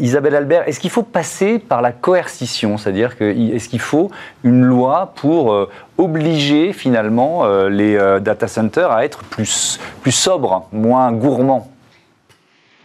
Isabelle 0.00 0.34
Albert, 0.34 0.68
est-ce 0.68 0.80
qu'il 0.80 0.90
faut 0.90 1.02
passer 1.02 1.58
par 1.58 1.82
la 1.82 1.92
coercition? 1.92 2.78
C'est-à-dire 2.78 3.16
que 3.16 3.24
est-ce 3.54 3.68
qu'il 3.68 3.80
faut 3.80 4.10
une 4.44 4.64
loi 4.64 5.12
pour 5.16 5.68
obliger 5.96 6.72
finalement 6.72 7.46
les 7.68 7.96
data 8.20 8.48
centers 8.48 8.90
à 8.90 9.04
être 9.04 9.20
plus, 9.24 9.78
plus 10.02 10.12
sobres, 10.12 10.66
moins 10.72 11.12
gourmands? 11.12 11.68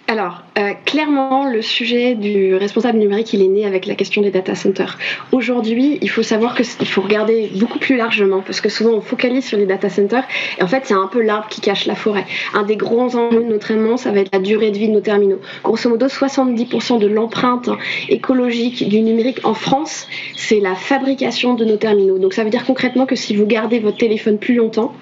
Alors, 0.06 0.44
euh, 0.60 0.74
clairement, 0.86 1.46
le 1.46 1.62
sujet 1.62 2.16
du 2.16 2.56
responsable 2.56 3.00
numérique, 3.00 3.32
il 3.32 3.42
est 3.42 3.48
né 3.48 3.66
avec 3.66 3.86
la 3.86 3.96
question 3.96 4.22
des 4.22 4.32
data 4.32 4.54
centers. 4.54 4.98
Aujourd'hui, 5.32 5.98
il 6.02 6.10
faut 6.10 6.24
savoir 6.24 6.56
qu'il 6.56 6.88
faut 6.88 7.02
regarder 7.02 7.50
beaucoup 7.56 7.80
plus 7.80 7.96
largement, 7.96 8.42
parce 8.42 8.60
que 8.60 8.68
souvent 8.68 8.92
on 8.92 9.02
focalise 9.02 9.46
sur 9.46 9.58
les 9.58 9.66
data 9.66 9.89
centers, 9.89 10.26
et 10.60 10.63
en 10.63 10.68
fait, 10.68 10.82
c'est 10.84 10.94
un 10.94 11.08
peu 11.08 11.22
l'arbre 11.22 11.48
qui 11.48 11.62
cache 11.62 11.86
la 11.86 11.96
forêt. 11.96 12.26
Un 12.54 12.63
des 12.63 12.76
grands 12.76 13.16
enjeux 13.16 13.44
de 13.44 13.48
notre 13.48 13.63
ça 13.98 14.12
va 14.12 14.20
être 14.20 14.30
la 14.34 14.39
durée 14.39 14.72
de 14.72 14.78
vie 14.78 14.89
de 14.89 14.94
nos 14.94 15.00
terminaux. 15.00 15.39
Grosso 15.63 15.89
modo, 15.89 16.08
70% 16.08 17.00
de 17.00 17.08
l'empreinte 17.08 17.70
écologique 18.10 18.88
du 18.89 19.02
numérique 19.02 19.39
en 19.46 19.54
France, 19.54 20.08
c'est 20.36 20.60
la 20.60 20.76
fabrication 20.76 21.54
de 21.54 21.63
nos 21.63 21.78
terminaux. 21.78 22.20
Donc, 22.20 22.34
ça 22.34 22.44
veut 22.44 22.50
dire 22.50 22.66
concrètement 22.66 23.06
que 23.06 23.16
si 23.16 23.38
vous 23.38 23.46
gardez 23.46 23.80
votre 23.80 23.98
téléphone 23.98 24.38
plus 24.38 24.56
longtemps, 24.56 24.94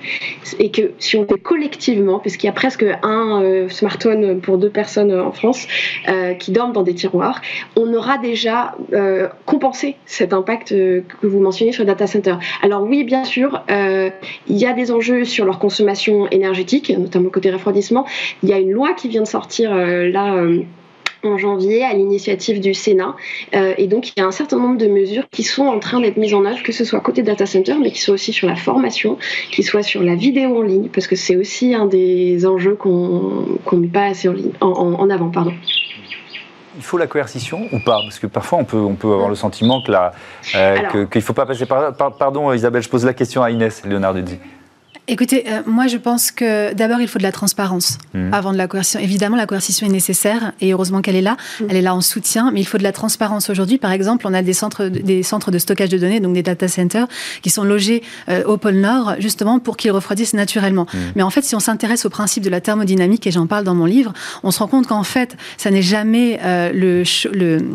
et 0.59 0.69
que 0.69 0.91
si 0.99 1.17
on 1.17 1.25
fait 1.25 1.39
collectivement, 1.39 2.19
parce 2.19 2.37
qu'il 2.37 2.45
y 2.45 2.49
a 2.49 2.53
presque 2.53 2.85
un 3.01 3.41
euh, 3.41 3.67
smartphone 3.67 4.39
pour 4.41 4.59
deux 4.59 4.69
personnes, 4.69 4.90
en 4.97 5.31
France 5.31 5.67
euh, 6.07 6.33
qui 6.33 6.51
dorment 6.51 6.73
dans 6.73 6.83
des 6.83 6.95
tiroirs, 6.95 7.41
on 7.75 7.93
aura 7.93 8.17
déjà 8.17 8.75
euh, 8.93 9.27
compensé 9.45 9.95
cet 10.05 10.33
impact 10.33 10.71
euh, 10.71 11.01
que 11.21 11.27
vous 11.27 11.39
mentionnez 11.39 11.71
sur 11.71 11.83
le 11.83 11.87
data 11.87 12.07
center. 12.07 12.35
Alors 12.61 12.83
oui, 12.83 13.03
bien 13.03 13.23
sûr, 13.23 13.63
il 13.69 14.57
y 14.57 14.65
a 14.65 14.73
des 14.73 14.91
enjeux 14.91 15.25
sur 15.25 15.45
leur 15.45 15.59
consommation 15.59 16.27
énergétique, 16.29 16.91
notamment 16.97 17.29
côté 17.29 17.51
refroidissement. 17.51 18.05
Il 18.43 18.49
y 18.49 18.53
a 18.53 18.59
une 18.59 18.71
loi 18.71 18.93
qui 18.93 19.07
vient 19.07 19.21
de 19.21 19.27
sortir 19.27 19.73
là 19.73 20.43
en 21.23 21.37
janvier 21.37 21.83
à 21.83 21.93
l'initiative 21.93 22.59
du 22.59 22.73
Sénat. 22.73 23.15
Euh, 23.53 23.73
et 23.77 23.87
donc, 23.87 24.09
il 24.09 24.19
y 24.19 24.23
a 24.23 24.25
un 24.25 24.31
certain 24.31 24.57
nombre 24.57 24.77
de 24.77 24.87
mesures 24.87 25.27
qui 25.29 25.43
sont 25.43 25.65
en 25.65 25.79
train 25.79 25.99
d'être 25.99 26.17
mises 26.17 26.33
en 26.33 26.45
œuvre, 26.45 26.61
que 26.63 26.71
ce 26.71 26.83
soit 26.83 26.99
côté 26.99 27.23
data 27.23 27.45
center, 27.45 27.75
mais 27.81 27.91
qui 27.91 28.01
soit 28.01 28.13
aussi 28.13 28.33
sur 28.33 28.47
la 28.47 28.55
formation, 28.55 29.17
qui 29.51 29.63
soit 29.63 29.83
sur 29.83 30.03
la 30.03 30.15
vidéo 30.15 30.59
en 30.59 30.61
ligne, 30.61 30.89
parce 30.89 31.07
que 31.07 31.15
c'est 31.15 31.35
aussi 31.35 31.73
un 31.73 31.85
des 31.85 32.45
enjeux 32.45 32.75
qu'on 32.75 33.59
ne 33.71 33.77
met 33.77 33.87
pas 33.87 34.05
assez 34.05 34.27
en, 34.27 34.33
ligne, 34.33 34.51
en, 34.61 35.09
avant. 35.09 35.29
Pardon. 35.29 35.53
Il 36.77 36.83
faut 36.83 36.97
la 36.97 37.07
coercition 37.07 37.67
ou 37.71 37.79
pas? 37.79 37.99
Parce 38.03 38.17
que 38.17 38.27
parfois 38.27 38.59
on 38.59 38.63
peut, 38.63 38.77
on 38.77 38.95
peut 38.95 39.11
avoir 39.11 39.29
le 39.29 39.35
sentiment 39.35 39.83
euh, 39.89 41.05
qu'il 41.05 41.19
ne 41.19 41.21
faut 41.21 41.33
pas 41.33 41.45
passer 41.45 41.65
par, 41.65 41.93
Pardon 42.17 42.53
Isabelle, 42.53 42.81
je 42.81 42.89
pose 42.89 43.05
la 43.05 43.13
question 43.13 43.43
à 43.43 43.51
Inès 43.51 43.83
Léonard 43.85 44.13
dit. 44.15 44.39
Écoutez, 45.07 45.45
euh, 45.47 45.61
moi 45.65 45.87
je 45.87 45.97
pense 45.97 46.31
que 46.31 46.73
d'abord 46.73 47.01
il 47.01 47.07
faut 47.07 47.17
de 47.17 47.23
la 47.23 47.31
transparence 47.31 47.97
mmh. 48.13 48.33
avant 48.33 48.53
de 48.53 48.57
la 48.57 48.67
coercition. 48.67 48.99
Évidemment, 48.99 49.35
la 49.35 49.47
coercition 49.47 49.87
est 49.87 49.91
nécessaire 49.91 50.53
et 50.61 50.73
heureusement 50.73 51.01
qu'elle 51.01 51.15
est 51.15 51.21
là. 51.21 51.37
Mmh. 51.59 51.63
Elle 51.69 51.77
est 51.77 51.81
là 51.81 51.95
en 51.95 52.01
soutien, 52.01 52.51
mais 52.51 52.61
il 52.61 52.65
faut 52.65 52.77
de 52.77 52.83
la 52.83 52.91
transparence 52.91 53.49
aujourd'hui. 53.49 53.79
Par 53.79 53.91
exemple, 53.91 54.27
on 54.27 54.33
a 54.33 54.43
des 54.43 54.53
centres, 54.53 54.85
des 54.85 55.23
centres 55.23 55.49
de 55.49 55.57
stockage 55.57 55.89
de 55.89 55.97
données, 55.97 56.19
donc 56.19 56.33
des 56.33 56.43
data 56.43 56.67
centers, 56.67 57.07
qui 57.41 57.49
sont 57.49 57.63
logés 57.63 58.03
euh, 58.29 58.43
au 58.45 58.57
pôle 58.57 58.75
Nord 58.75 59.15
justement 59.19 59.59
pour 59.59 59.75
qu'ils 59.75 59.91
refroidissent 59.91 60.35
naturellement. 60.35 60.85
Mmh. 60.93 60.97
Mais 61.15 61.23
en 61.23 61.29
fait, 61.31 61.41
si 61.41 61.55
on 61.55 61.59
s'intéresse 61.59 62.05
au 62.05 62.09
principe 62.09 62.43
de 62.43 62.49
la 62.49 62.61
thermodynamique, 62.61 63.25
et 63.25 63.31
j'en 63.31 63.47
parle 63.47 63.63
dans 63.63 63.75
mon 63.75 63.85
livre, 63.85 64.13
on 64.43 64.51
se 64.51 64.59
rend 64.59 64.67
compte 64.67 64.87
qu'en 64.87 65.03
fait, 65.03 65.35
ça 65.57 65.71
n'est 65.71 65.81
jamais 65.81 66.39
euh, 66.43 66.71
le, 66.71 67.03
le 67.33 67.65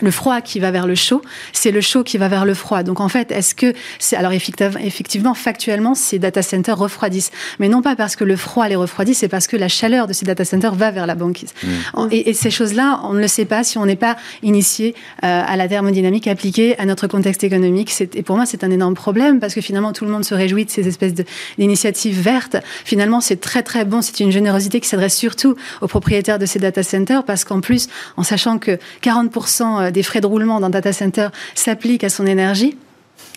le 0.00 0.10
froid 0.10 0.40
qui 0.40 0.60
va 0.60 0.70
vers 0.70 0.86
le 0.86 0.94
chaud, 0.94 1.22
c'est 1.52 1.70
le 1.70 1.80
chaud 1.80 2.04
qui 2.04 2.18
va 2.18 2.28
vers 2.28 2.44
le 2.44 2.54
froid. 2.54 2.82
Donc 2.82 3.00
en 3.00 3.08
fait, 3.08 3.32
est-ce 3.32 3.54
que 3.54 3.72
c'est 3.98 4.16
alors 4.16 4.32
effectivement 4.32 5.34
factuellement 5.34 5.94
ces 5.94 6.18
data 6.18 6.42
centers 6.42 6.76
refroidissent, 6.76 7.30
mais 7.58 7.68
non 7.68 7.82
pas 7.82 7.96
parce 7.96 8.16
que 8.16 8.24
le 8.24 8.36
froid 8.36 8.68
les 8.68 8.76
refroidit, 8.76 9.14
c'est 9.14 9.28
parce 9.28 9.46
que 9.46 9.56
la 9.56 9.68
chaleur 9.68 10.06
de 10.06 10.12
ces 10.12 10.24
data 10.24 10.44
centers 10.44 10.74
va 10.74 10.90
vers 10.90 11.06
la 11.06 11.14
banquise. 11.14 11.52
Mmh. 11.62 12.08
Et, 12.10 12.34
ces 12.34 12.50
choses-là, 12.50 13.00
on 13.04 13.14
ne 13.14 13.20
le 13.20 13.26
sait 13.26 13.46
pas 13.46 13.64
si 13.64 13.78
on 13.78 13.86
n'est 13.86 13.96
pas 13.96 14.16
initié 14.42 14.94
euh, 15.24 15.42
à 15.46 15.56
la 15.56 15.66
thermodynamique 15.66 16.28
appliquée 16.28 16.78
à 16.78 16.84
notre 16.84 17.08
contexte 17.08 17.42
économique. 17.42 17.92
Et 18.14 18.22
pour 18.22 18.36
moi, 18.36 18.46
c'est 18.46 18.62
un 18.62 18.70
énorme 18.70 18.94
problème 18.94 19.40
parce 19.40 19.54
que 19.54 19.60
finalement 19.60 19.92
tout 19.92 20.04
le 20.04 20.10
monde 20.10 20.24
se 20.24 20.34
réjouit 20.34 20.64
de 20.64 20.70
ces 20.70 20.86
espèces 20.86 21.14
d'initiatives 21.58 22.20
vertes. 22.20 22.56
Finalement, 22.84 23.20
c'est 23.20 23.40
très 23.40 23.62
très 23.62 23.84
bon. 23.84 24.02
C'est 24.02 24.20
une 24.20 24.30
générosité 24.30 24.80
qui 24.80 24.88
s'adresse 24.88 25.16
surtout 25.16 25.56
aux 25.80 25.88
propriétaires 25.88 26.38
de 26.38 26.46
ces 26.46 26.58
data 26.58 26.82
centers 26.82 27.24
parce 27.24 27.44
qu'en 27.44 27.60
plus, 27.60 27.88
en 28.16 28.22
sachant 28.22 28.58
que 28.58 28.78
40% 29.02 29.87
des 29.90 30.02
frais 30.02 30.20
de 30.20 30.26
roulement 30.26 30.60
d'un 30.60 30.70
data 30.70 30.92
center 30.92 31.28
s'appliquent 31.54 32.04
à 32.04 32.08
son 32.08 32.26
énergie, 32.26 32.76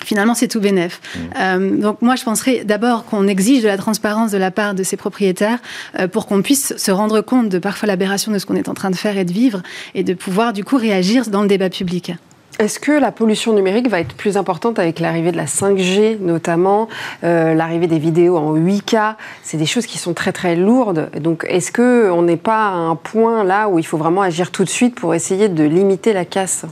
finalement, 0.05 0.33
c'est 0.33 0.47
tout 0.47 0.59
bénef. 0.59 0.99
Mmh. 1.01 1.19
Euh, 1.39 1.77
donc 1.77 2.01
moi, 2.01 2.15
je 2.15 2.23
penserais 2.23 2.63
d'abord 2.63 3.05
qu'on 3.05 3.27
exige 3.27 3.63
de 3.63 3.67
la 3.67 3.77
transparence 3.77 4.31
de 4.31 4.37
la 4.37 4.51
part 4.51 4.73
de 4.73 4.83
ces 4.83 4.97
propriétaires 4.97 5.59
euh, 5.99 6.07
pour 6.07 6.25
qu'on 6.27 6.41
puisse 6.41 6.75
se 6.77 6.91
rendre 6.91 7.21
compte 7.21 7.49
de 7.49 7.59
parfois 7.59 7.87
l'aberration 7.87 8.31
de 8.31 8.39
ce 8.39 8.45
qu'on 8.45 8.55
est 8.55 8.69
en 8.69 8.73
train 8.73 8.89
de 8.89 8.95
faire 8.95 9.17
et 9.17 9.25
de 9.25 9.33
vivre 9.33 9.61
et 9.95 10.03
de 10.03 10.13
pouvoir 10.13 10.53
du 10.53 10.63
coup 10.63 10.77
réagir 10.77 11.29
dans 11.29 11.41
le 11.41 11.47
débat 11.47 11.69
public. 11.69 12.13
Est-ce 12.61 12.79
que 12.79 12.91
la 12.91 13.11
pollution 13.11 13.53
numérique 13.53 13.89
va 13.89 13.99
être 13.99 14.13
plus 14.13 14.37
importante 14.37 14.77
avec 14.77 14.99
l'arrivée 14.99 15.31
de 15.31 15.37
la 15.37 15.45
5G 15.45 16.19
notamment, 16.19 16.89
euh, 17.23 17.55
l'arrivée 17.55 17.87
des 17.87 17.97
vidéos 17.97 18.37
en 18.37 18.55
8K 18.55 19.15
C'est 19.41 19.57
des 19.57 19.65
choses 19.65 19.87
qui 19.87 19.97
sont 19.97 20.13
très 20.13 20.31
très 20.31 20.55
lourdes. 20.55 21.09
Donc 21.19 21.43
est-ce 21.49 21.71
qu'on 21.71 22.21
n'est 22.21 22.37
pas 22.37 22.67
à 22.67 22.73
un 22.73 22.95
point 22.95 23.43
là 23.43 23.67
où 23.67 23.79
il 23.79 23.83
faut 23.83 23.97
vraiment 23.97 24.21
agir 24.21 24.51
tout 24.51 24.63
de 24.63 24.69
suite 24.69 24.93
pour 24.93 25.15
essayer 25.15 25.49
de 25.49 25.63
limiter 25.63 26.13
la 26.13 26.23
casse? 26.23 26.67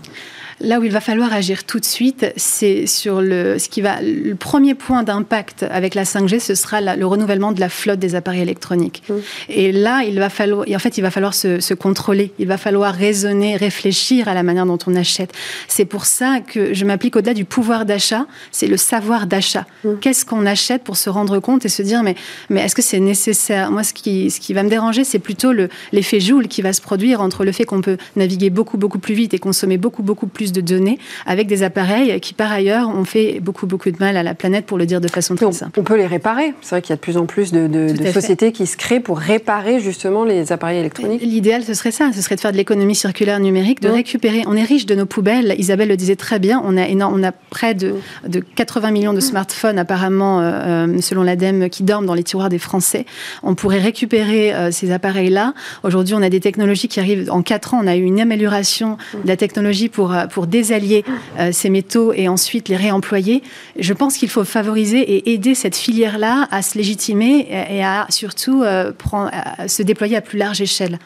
Là 0.61 0.79
où 0.79 0.83
il 0.83 0.91
va 0.91 0.99
falloir 0.99 1.31
agir 1.31 1.63
tout 1.63 1.79
de 1.79 1.85
suite, 1.85 2.33
c'est 2.35 2.85
sur 2.85 3.21
le, 3.21 3.57
ce 3.59 3.69
qui 3.69 3.81
va, 3.81 4.01
le 4.01 4.35
premier 4.35 4.75
point 4.75 5.03
d'impact 5.03 5.63
avec 5.69 5.95
la 5.95 6.03
5G, 6.03 6.39
ce 6.39 6.53
sera 6.53 6.81
le 6.81 7.05
renouvellement 7.05 7.53
de 7.53 7.59
la 7.59 7.69
flotte 7.69 7.99
des 7.99 8.15
appareils 8.15 8.41
électroniques. 8.41 9.03
Mmh. 9.07 9.13
Et 9.49 9.71
là, 9.71 10.03
il 10.03 10.19
va 10.19 10.29
falloir, 10.29 10.65
en 10.69 10.79
fait, 10.79 10.97
il 10.97 11.01
va 11.01 11.11
falloir 11.11 11.33
se, 11.33 11.61
se, 11.61 11.73
contrôler. 11.73 12.33
Il 12.39 12.47
va 12.47 12.57
falloir 12.57 12.93
raisonner, 12.93 13.55
réfléchir 13.55 14.27
à 14.27 14.33
la 14.33 14.43
manière 14.43 14.65
dont 14.65 14.77
on 14.85 14.95
achète. 14.95 15.31
C'est 15.67 15.85
pour 15.85 16.05
ça 16.05 16.41
que 16.41 16.73
je 16.73 16.85
m'applique 16.85 17.15
au-delà 17.15 17.33
du 17.33 17.45
pouvoir 17.45 17.85
d'achat, 17.85 18.25
c'est 18.51 18.67
le 18.67 18.77
savoir 18.77 19.27
d'achat. 19.27 19.65
Mmh. 19.83 19.99
Qu'est-ce 20.01 20.25
qu'on 20.25 20.45
achète 20.45 20.83
pour 20.83 20.97
se 20.97 21.09
rendre 21.09 21.39
compte 21.39 21.65
et 21.65 21.69
se 21.69 21.81
dire, 21.81 22.03
mais, 22.03 22.15
mais 22.49 22.61
est-ce 22.61 22.75
que 22.75 22.81
c'est 22.81 22.99
nécessaire? 22.99 23.71
Moi, 23.71 23.83
ce 23.83 23.93
qui, 23.93 24.29
ce 24.29 24.41
qui 24.41 24.53
va 24.53 24.63
me 24.63 24.69
déranger, 24.69 25.05
c'est 25.05 25.19
plutôt 25.19 25.53
l'effet 25.93 26.19
Joule 26.19 26.47
qui 26.47 26.61
va 26.61 26.73
se 26.73 26.81
produire 26.81 27.21
entre 27.21 27.45
le 27.45 27.53
fait 27.53 27.63
qu'on 27.63 27.81
peut 27.81 27.97
naviguer 28.17 28.49
beaucoup, 28.49 28.77
beaucoup 28.77 28.99
plus 28.99 29.13
vite 29.13 29.33
et 29.33 29.39
consommer 29.39 29.77
beaucoup, 29.77 30.03
beaucoup 30.03 30.27
plus 30.27 30.48
de 30.51 30.62
données 30.62 30.99
avec 31.25 31.47
des 31.47 31.63
appareils 31.63 32.19
qui, 32.19 32.33
par 32.33 32.51
ailleurs, 32.51 32.89
ont 32.89 33.05
fait 33.05 33.39
beaucoup, 33.39 33.67
beaucoup 33.67 33.91
de 33.91 33.97
mal 33.99 34.17
à 34.17 34.23
la 34.23 34.33
planète, 34.33 34.65
pour 34.65 34.77
le 34.77 34.85
dire 34.85 35.01
de 35.01 35.07
façon 35.07 35.35
très 35.35 35.51
simple. 35.51 35.79
On 35.79 35.83
peut 35.83 35.97
les 35.97 36.07
réparer. 36.07 36.53
C'est 36.62 36.75
vrai 36.75 36.81
qu'il 36.81 36.91
y 36.91 36.93
a 36.93 36.95
de 36.95 37.01
plus 37.01 37.17
en 37.17 37.25
plus 37.25 37.51
de, 37.51 37.93
sociétés 38.12 38.51
qui 38.51 38.65
se 38.67 38.77
créent 38.77 38.99
pour 38.99 39.19
réparer 39.19 39.79
justement 39.79 40.23
les 40.23 40.51
appareils 40.51 40.79
électroniques. 40.79 41.21
L'idéal, 41.21 41.63
ce 41.63 41.73
serait 41.73 41.91
ça. 41.91 42.12
Ce 42.13 42.21
serait 42.21 42.35
de 42.35 42.41
faire 42.41 42.51
de 42.51 42.57
l'économie 42.57 42.95
circulaire 42.95 43.39
numérique, 43.39 43.81
de 43.81 43.89
récupérer. 43.89 44.43
On 44.47 44.55
est 44.55 44.63
riche 44.63 44.85
de 44.85 44.95
nos 44.95 45.05
poubelles. 45.05 45.55
Isabelle 45.57 45.89
le 45.89 45.97
disait 45.97 46.15
très 46.15 46.39
bien. 46.39 46.62
On 46.65 46.77
a, 46.77 46.88
énorme, 46.88 47.19
on 47.19 47.23
a 47.23 47.31
près 47.31 47.73
de, 47.73 47.95
de 48.27 48.39
80 48.39 48.91
millions 48.91 49.13
de 49.13 49.19
smartphones, 49.19 49.77
apparemment, 49.77 50.41
euh, 50.41 50.88
euh, 50.88 51.01
selon 51.01 51.23
l'ADEME, 51.23 51.69
qui 51.69 51.83
dorment 51.83 52.05
dans 52.05 52.13
les 52.13 52.23
tiroirs 52.23 52.49
des 52.49 52.59
Français. 52.59 53.05
On 53.43 53.55
pourrait 53.55 53.79
récupérer 53.79 54.53
euh, 54.53 54.71
ces 54.71 54.91
appareils-là. 54.91 55.53
Aujourd'hui, 55.83 56.15
on 56.15 56.21
a 56.21 56.29
des 56.29 56.39
technologies 56.39 56.88
qui 56.88 56.99
arrivent. 56.99 57.31
En 57.31 57.41
4 57.41 57.73
ans, 57.73 57.81
on 57.83 57.88
a 57.88 57.95
eu 57.95 58.03
une 58.03 58.19
amélioration 58.19 58.97
de 59.23 59.27
la 59.27 59.38
technologie 59.38 59.89
pour, 59.89 60.15
pour 60.31 60.38
désallier 60.47 61.04
euh, 61.39 61.52
ces 61.52 61.69
métaux 61.69 62.13
et 62.13 62.28
ensuite 62.28 62.69
les 62.69 62.75
réemployer. 62.75 63.43
Je 63.78 63.93
pense 63.93 64.17
qu'il 64.17 64.30
faut 64.30 64.43
favoriser 64.43 64.99
et 64.99 65.34
aider 65.34 65.56
cette 65.56 65.75
filière-là 65.75 66.47
à 66.52 66.62
se 66.62 66.78
légitimer 66.78 67.47
et 67.69 67.84
à 67.84 68.06
surtout 68.10 68.63
euh, 68.63 68.91
prendre, 68.97 69.32
à 69.34 69.67
se 69.67 69.84
déployer 69.84 70.17
à 70.17 70.21
plus 70.21 70.38
large 70.38 70.62
échelle. 70.62 70.99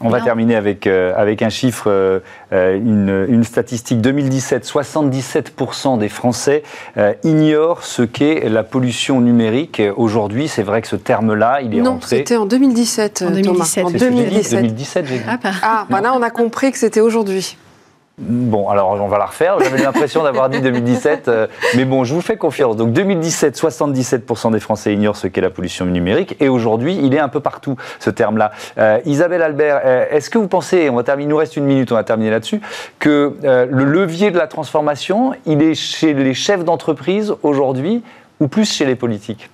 On 0.00 0.08
va 0.08 0.20
terminer 0.20 0.56
avec, 0.56 0.86
euh, 0.86 1.12
avec 1.16 1.42
un 1.42 1.48
chiffre, 1.48 2.22
une, 2.52 3.26
une, 3.28 3.44
statistique 3.44 4.00
2017. 4.00 4.66
77% 4.66 5.98
des 5.98 6.08
Français 6.08 6.62
ignorent 7.24 7.84
ce 7.84 8.02
qu'est 8.02 8.48
la 8.48 8.62
pollution 8.62 9.20
numérique. 9.20 9.82
Aujourd'hui, 9.96 10.48
c'est 10.48 10.62
vrai 10.62 10.82
que 10.82 10.88
ce 10.88 10.96
terme-là, 10.96 11.60
il 11.62 11.76
est 11.76 11.80
non, 11.80 11.98
c'était 12.00 12.36
en 12.36 12.46
2017, 12.46 13.24
en 13.26 13.30
2017. 13.30 13.84
En 13.84 13.90
2017, 13.90 14.62
2017 14.62 15.06
j'ai 15.06 15.18
dit. 15.18 15.24
Ah, 15.26 15.38
ah 15.62 15.86
bah 15.88 16.00
là, 16.00 16.14
on 16.14 16.22
a 16.22 16.30
compris 16.30 16.72
que 16.72 16.78
c'était 16.78 17.00
aujourd'hui. 17.00 17.56
Bon, 18.22 18.68
alors 18.68 18.90
on 19.00 19.08
va 19.08 19.16
la 19.16 19.24
refaire. 19.24 19.58
J'avais 19.60 19.82
l'impression 19.82 20.22
d'avoir 20.22 20.50
dit 20.50 20.60
2017, 20.60 21.28
euh, 21.28 21.46
mais 21.74 21.86
bon, 21.86 22.04
je 22.04 22.12
vous 22.12 22.20
fais 22.20 22.36
confiance. 22.36 22.76
Donc 22.76 22.92
2017, 22.92 23.58
77% 23.58 24.52
des 24.52 24.60
Français 24.60 24.92
ignorent 24.92 25.16
ce 25.16 25.26
qu'est 25.26 25.40
la 25.40 25.48
pollution 25.48 25.86
numérique, 25.86 26.36
et 26.38 26.50
aujourd'hui, 26.50 27.00
il 27.02 27.14
est 27.14 27.18
un 27.18 27.30
peu 27.30 27.40
partout 27.40 27.76
ce 27.98 28.10
terme-là. 28.10 28.52
Euh, 28.76 28.98
Isabelle 29.06 29.40
Albert, 29.40 29.80
euh, 29.86 30.04
est-ce 30.10 30.28
que 30.28 30.36
vous 30.36 30.48
pensez, 30.48 30.90
on 30.90 30.96
va 30.96 31.02
terminer, 31.02 31.28
il 31.28 31.30
nous 31.30 31.36
reste 31.38 31.56
une 31.56 31.64
minute, 31.64 31.92
on 31.92 31.94
va 31.94 32.04
terminer 32.04 32.30
là-dessus, 32.30 32.60
que 32.98 33.36
le 33.42 33.84
levier 33.84 34.30
de 34.30 34.38
la 34.38 34.46
transformation, 34.46 35.32
il 35.44 35.62
est 35.62 35.74
chez 35.74 36.14
les 36.14 36.34
chefs 36.34 36.64
d'entreprise 36.64 37.34
aujourd'hui 37.42 38.02
ou 38.38 38.48
plus 38.48 38.70
chez 38.70 38.86
les 38.86 38.96
politiques? 38.96 39.50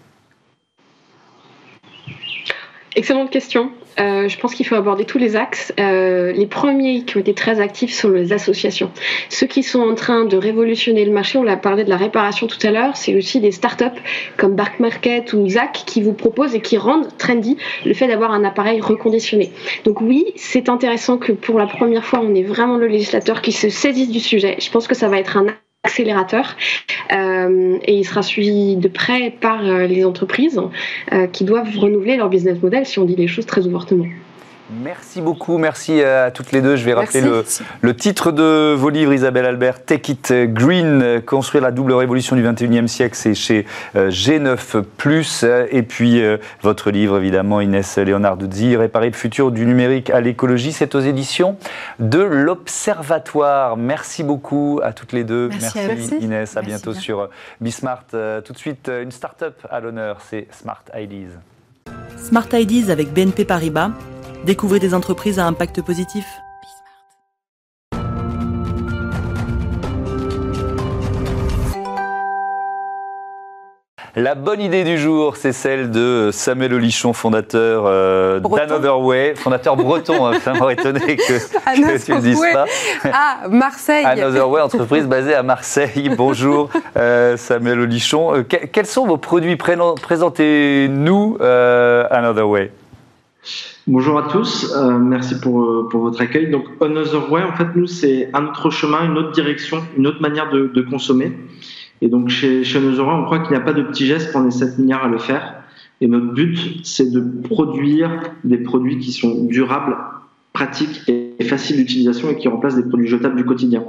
Excellente 2.94 3.30
question. 3.30 3.70
Euh, 3.98 4.28
je 4.28 4.38
pense 4.38 4.54
qu'il 4.54 4.66
faut 4.66 4.74
aborder 4.74 5.04
tous 5.04 5.18
les 5.18 5.36
axes. 5.36 5.72
Euh, 5.80 6.32
les 6.32 6.46
premiers 6.46 7.02
qui 7.02 7.16
ont 7.16 7.20
été 7.20 7.34
très 7.34 7.60
actifs 7.60 7.92
sont 7.92 8.10
les 8.10 8.32
associations. 8.32 8.90
Ceux 9.30 9.46
qui 9.46 9.62
sont 9.62 9.80
en 9.80 9.94
train 9.94 10.24
de 10.24 10.36
révolutionner 10.36 11.04
le 11.04 11.12
marché, 11.12 11.38
on 11.38 11.42
l'a 11.42 11.56
parlé 11.56 11.84
de 11.84 11.90
la 11.90 11.96
réparation 11.96 12.46
tout 12.46 12.64
à 12.66 12.70
l'heure, 12.70 12.96
c'est 12.96 13.14
aussi 13.14 13.40
des 13.40 13.52
startups 13.52 13.84
comme 14.36 14.54
Bark 14.54 14.80
Market 14.80 15.32
ou 15.32 15.48
Zack 15.48 15.84
qui 15.86 16.02
vous 16.02 16.12
proposent 16.12 16.54
et 16.54 16.60
qui 16.60 16.76
rendent 16.76 17.08
trendy 17.16 17.56
le 17.84 17.94
fait 17.94 18.06
d'avoir 18.06 18.32
un 18.32 18.44
appareil 18.44 18.80
reconditionné. 18.80 19.52
Donc 19.84 20.00
oui, 20.00 20.26
c'est 20.36 20.68
intéressant 20.68 21.18
que 21.18 21.32
pour 21.32 21.58
la 21.58 21.66
première 21.66 22.04
fois, 22.04 22.20
on 22.22 22.34
ait 22.34 22.42
vraiment 22.42 22.76
le 22.76 22.86
législateur 22.86 23.40
qui 23.40 23.52
se 23.52 23.68
saisisse 23.68 24.10
du 24.10 24.20
sujet. 24.20 24.56
Je 24.60 24.70
pense 24.70 24.86
que 24.86 24.94
ça 24.94 25.08
va 25.08 25.18
être 25.18 25.36
un 25.36 25.46
accélérateur 25.86 26.56
euh, 27.12 27.78
et 27.84 27.94
il 27.96 28.04
sera 28.04 28.22
suivi 28.22 28.76
de 28.76 28.88
près 28.88 29.30
par 29.30 29.64
euh, 29.64 29.86
les 29.86 30.04
entreprises 30.04 30.60
euh, 31.12 31.28
qui 31.28 31.44
doivent 31.44 31.78
renouveler 31.78 32.16
leur 32.16 32.28
business 32.28 32.60
model 32.60 32.84
si 32.84 32.98
on 32.98 33.04
dit 33.04 33.16
les 33.16 33.28
choses 33.28 33.46
très 33.46 33.66
ouvertement. 33.66 34.06
Merci 34.68 35.20
beaucoup, 35.20 35.58
merci 35.58 36.02
à 36.02 36.32
toutes 36.32 36.50
les 36.50 36.60
deux. 36.60 36.74
Je 36.74 36.84
vais 36.84 36.94
rappeler 36.94 37.20
le, 37.20 37.96
titre 37.96 38.32
de 38.32 38.74
vos 38.74 38.88
livres, 38.88 39.12
Isabelle 39.12 39.46
Albert, 39.46 39.84
Take 39.84 40.12
It 40.12 40.32
Green, 40.52 41.22
construire 41.24 41.62
la 41.62 41.70
double 41.70 41.92
révolution 41.92 42.34
du 42.34 42.42
21e 42.42 42.88
siècle, 42.88 43.14
c'est 43.14 43.34
chez 43.34 43.64
euh, 43.94 44.10
G9+. 44.10 45.68
Et 45.70 45.82
puis 45.82 46.20
euh, 46.20 46.38
votre 46.62 46.90
livre, 46.90 47.18
évidemment, 47.18 47.60
Inès 47.60 47.96
Leonarduzzi, 47.96 48.76
Réparer 48.76 49.06
le 49.10 49.14
futur 49.14 49.52
du 49.52 49.66
numérique 49.66 50.10
à 50.10 50.20
l'écologie, 50.20 50.72
c'est 50.72 50.96
aux 50.96 51.00
éditions 51.00 51.56
de 52.00 52.20
l'Observatoire. 52.20 53.76
Merci 53.76 54.24
beaucoup 54.24 54.80
à 54.82 54.92
toutes 54.92 55.12
les 55.12 55.22
deux. 55.22 55.48
Merci, 55.48 56.16
Inès, 56.20 56.56
à 56.56 56.62
bientôt 56.62 56.92
sur 56.92 57.28
Bismart. 57.60 58.02
Euh, 58.14 58.40
tout 58.40 58.52
de 58.52 58.58
suite, 58.58 58.90
une 59.02 59.12
start-up 59.12 59.64
à 59.70 59.78
l'honneur, 59.78 60.18
c'est 60.28 60.48
Smart 60.50 60.82
Ideas. 60.96 61.38
Smart 62.16 62.48
Ideas 62.52 62.90
avec 62.90 63.12
BNP 63.12 63.44
Paribas 63.44 63.90
Découvrez 64.46 64.78
des 64.78 64.94
entreprises 64.94 65.40
à 65.40 65.44
impact 65.44 65.82
positif. 65.82 66.24
La 74.14 74.36
bonne 74.36 74.60
idée 74.60 74.84
du 74.84 74.98
jour, 74.98 75.36
c'est 75.36 75.52
celle 75.52 75.90
de 75.90 76.30
Samuel 76.32 76.74
Olichon, 76.74 77.12
fondateur 77.12 77.86
euh, 77.86 78.38
d'Another 78.38 79.00
Way, 79.00 79.34
fondateur 79.34 79.74
breton. 79.74 80.26
Hein, 80.26 80.38
ça 80.38 80.54
m'aurait 80.54 80.74
étonné 80.74 81.16
que, 81.16 82.04
tu 82.04 82.12
ne 82.12 82.20
dises 82.20 82.40
pas. 82.52 82.66
Ah, 83.12 83.48
Marseille. 83.48 84.04
Another 84.04 84.48
Way, 84.48 84.62
entreprise 84.62 85.06
basée 85.06 85.34
à 85.34 85.42
Marseille. 85.42 86.08
Bonjour 86.16 86.70
euh, 86.96 87.36
Samuel 87.36 87.80
Olichon. 87.80 88.36
Euh, 88.36 88.42
quels 88.44 88.86
sont 88.86 89.08
vos 89.08 89.18
produits 89.18 89.56
Présentez-nous 89.56 91.36
Another 91.40 92.48
Way. 92.48 92.70
Bonjour 93.88 94.18
à 94.18 94.26
tous, 94.26 94.74
euh, 94.74 94.98
merci 94.98 95.38
pour, 95.38 95.62
euh, 95.62 95.88
pour, 95.88 96.00
votre 96.00 96.20
accueil. 96.20 96.50
Donc, 96.50 96.64
Another 96.80 97.30
Way, 97.30 97.44
en 97.44 97.52
fait, 97.52 97.68
nous, 97.76 97.86
c'est 97.86 98.28
un 98.34 98.46
autre 98.46 98.68
chemin, 98.70 99.04
une 99.04 99.16
autre 99.16 99.30
direction, 99.30 99.78
une 99.96 100.08
autre 100.08 100.20
manière 100.20 100.50
de, 100.50 100.66
de 100.66 100.82
consommer. 100.82 101.32
Et 102.00 102.08
donc, 102.08 102.28
chez, 102.28 102.64
chez 102.64 102.78
Another 102.78 103.06
Way, 103.06 103.14
on 103.14 103.24
croit 103.26 103.38
qu'il 103.38 103.50
n'y 103.50 103.56
a 103.56 103.60
pas 103.60 103.72
de 103.72 103.82
petits 103.82 104.06
gestes, 104.06 104.32
qu'on 104.32 104.44
est 104.44 104.50
7 104.50 104.78
milliards 104.78 105.04
à 105.04 105.08
le 105.08 105.18
faire. 105.18 105.62
Et 106.00 106.08
notre 106.08 106.32
but, 106.32 106.80
c'est 106.82 107.12
de 107.12 107.20
produire 107.44 108.10
des 108.42 108.58
produits 108.58 108.98
qui 108.98 109.12
sont 109.12 109.44
durables, 109.44 109.96
pratiques 110.52 111.02
et 111.06 111.36
faciles 111.44 111.76
d'utilisation 111.76 112.30
et 112.30 112.36
qui 112.36 112.48
remplacent 112.48 112.74
des 112.74 112.88
produits 112.88 113.06
jetables 113.06 113.36
du 113.36 113.44
quotidien. 113.44 113.84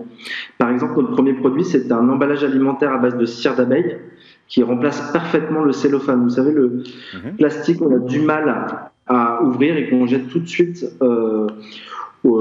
Par 0.60 0.70
exemple, 0.70 0.94
notre 0.98 1.14
premier 1.14 1.34
produit, 1.34 1.66
c'est 1.66 1.92
un 1.92 2.08
emballage 2.08 2.44
alimentaire 2.44 2.94
à 2.94 3.00
base 3.00 3.18
de 3.18 3.26
cire 3.26 3.56
d'abeille 3.56 3.98
qui 4.48 4.62
remplace 4.62 5.12
parfaitement 5.12 5.64
le 5.64 5.72
cellophane. 5.72 6.22
Vous 6.22 6.30
savez, 6.30 6.52
le 6.52 6.84
mhm. 7.16 7.36
plastique, 7.38 7.82
on 7.82 7.96
a 7.96 7.98
du 7.98 8.20
mal 8.20 8.92
à 9.08 9.44
ouvrir 9.44 9.78
et 9.78 9.90
qu'on 9.90 10.06
jette 10.06 10.28
tout 10.30 10.40
de 10.40 10.48
suite 10.48 10.86
euh, 11.02 11.48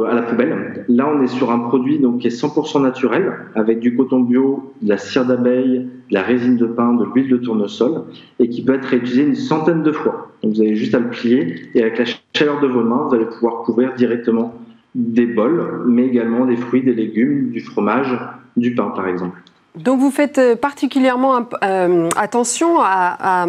à 0.08 0.14
la 0.14 0.22
poubelle. 0.22 0.84
Là, 0.88 1.08
on 1.14 1.22
est 1.22 1.28
sur 1.28 1.50
un 1.50 1.60
produit 1.60 1.98
donc, 1.98 2.18
qui 2.20 2.26
est 2.26 2.42
100% 2.42 2.82
naturel, 2.82 3.32
avec 3.54 3.78
du 3.78 3.94
coton 3.96 4.20
bio, 4.20 4.72
de 4.82 4.88
la 4.88 4.98
cire 4.98 5.24
d'abeille, 5.24 5.86
de 6.10 6.14
la 6.14 6.22
résine 6.22 6.56
de 6.56 6.66
pain, 6.66 6.94
de 6.94 7.04
l'huile 7.04 7.28
de 7.28 7.36
tournesol, 7.36 8.02
et 8.38 8.48
qui 8.48 8.64
peut 8.64 8.74
être 8.74 8.86
réutilisé 8.86 9.22
une 9.22 9.34
centaine 9.34 9.82
de 9.82 9.92
fois. 9.92 10.32
Donc, 10.42 10.54
vous 10.54 10.60
avez 10.60 10.76
juste 10.76 10.94
à 10.94 10.98
le 10.98 11.10
plier, 11.10 11.54
et 11.74 11.82
avec 11.82 11.98
la 11.98 12.04
chaleur 12.34 12.60
de 12.60 12.66
vos 12.66 12.82
mains, 12.82 13.06
vous 13.08 13.14
allez 13.14 13.26
pouvoir 13.26 13.62
couvrir 13.62 13.94
directement 13.94 14.54
des 14.94 15.26
bols, 15.26 15.82
mais 15.86 16.06
également 16.06 16.46
des 16.46 16.56
fruits, 16.56 16.82
des 16.82 16.94
légumes, 16.94 17.50
du 17.50 17.60
fromage, 17.60 18.18
du 18.56 18.74
pain, 18.74 18.90
par 18.90 19.06
exemple. 19.06 19.38
Donc 19.76 20.00
vous 20.00 20.10
faites 20.10 20.38
euh, 20.38 20.56
particulièrement 20.56 21.46
euh, 21.62 22.08
attention 22.16 22.80
à, 22.80 23.46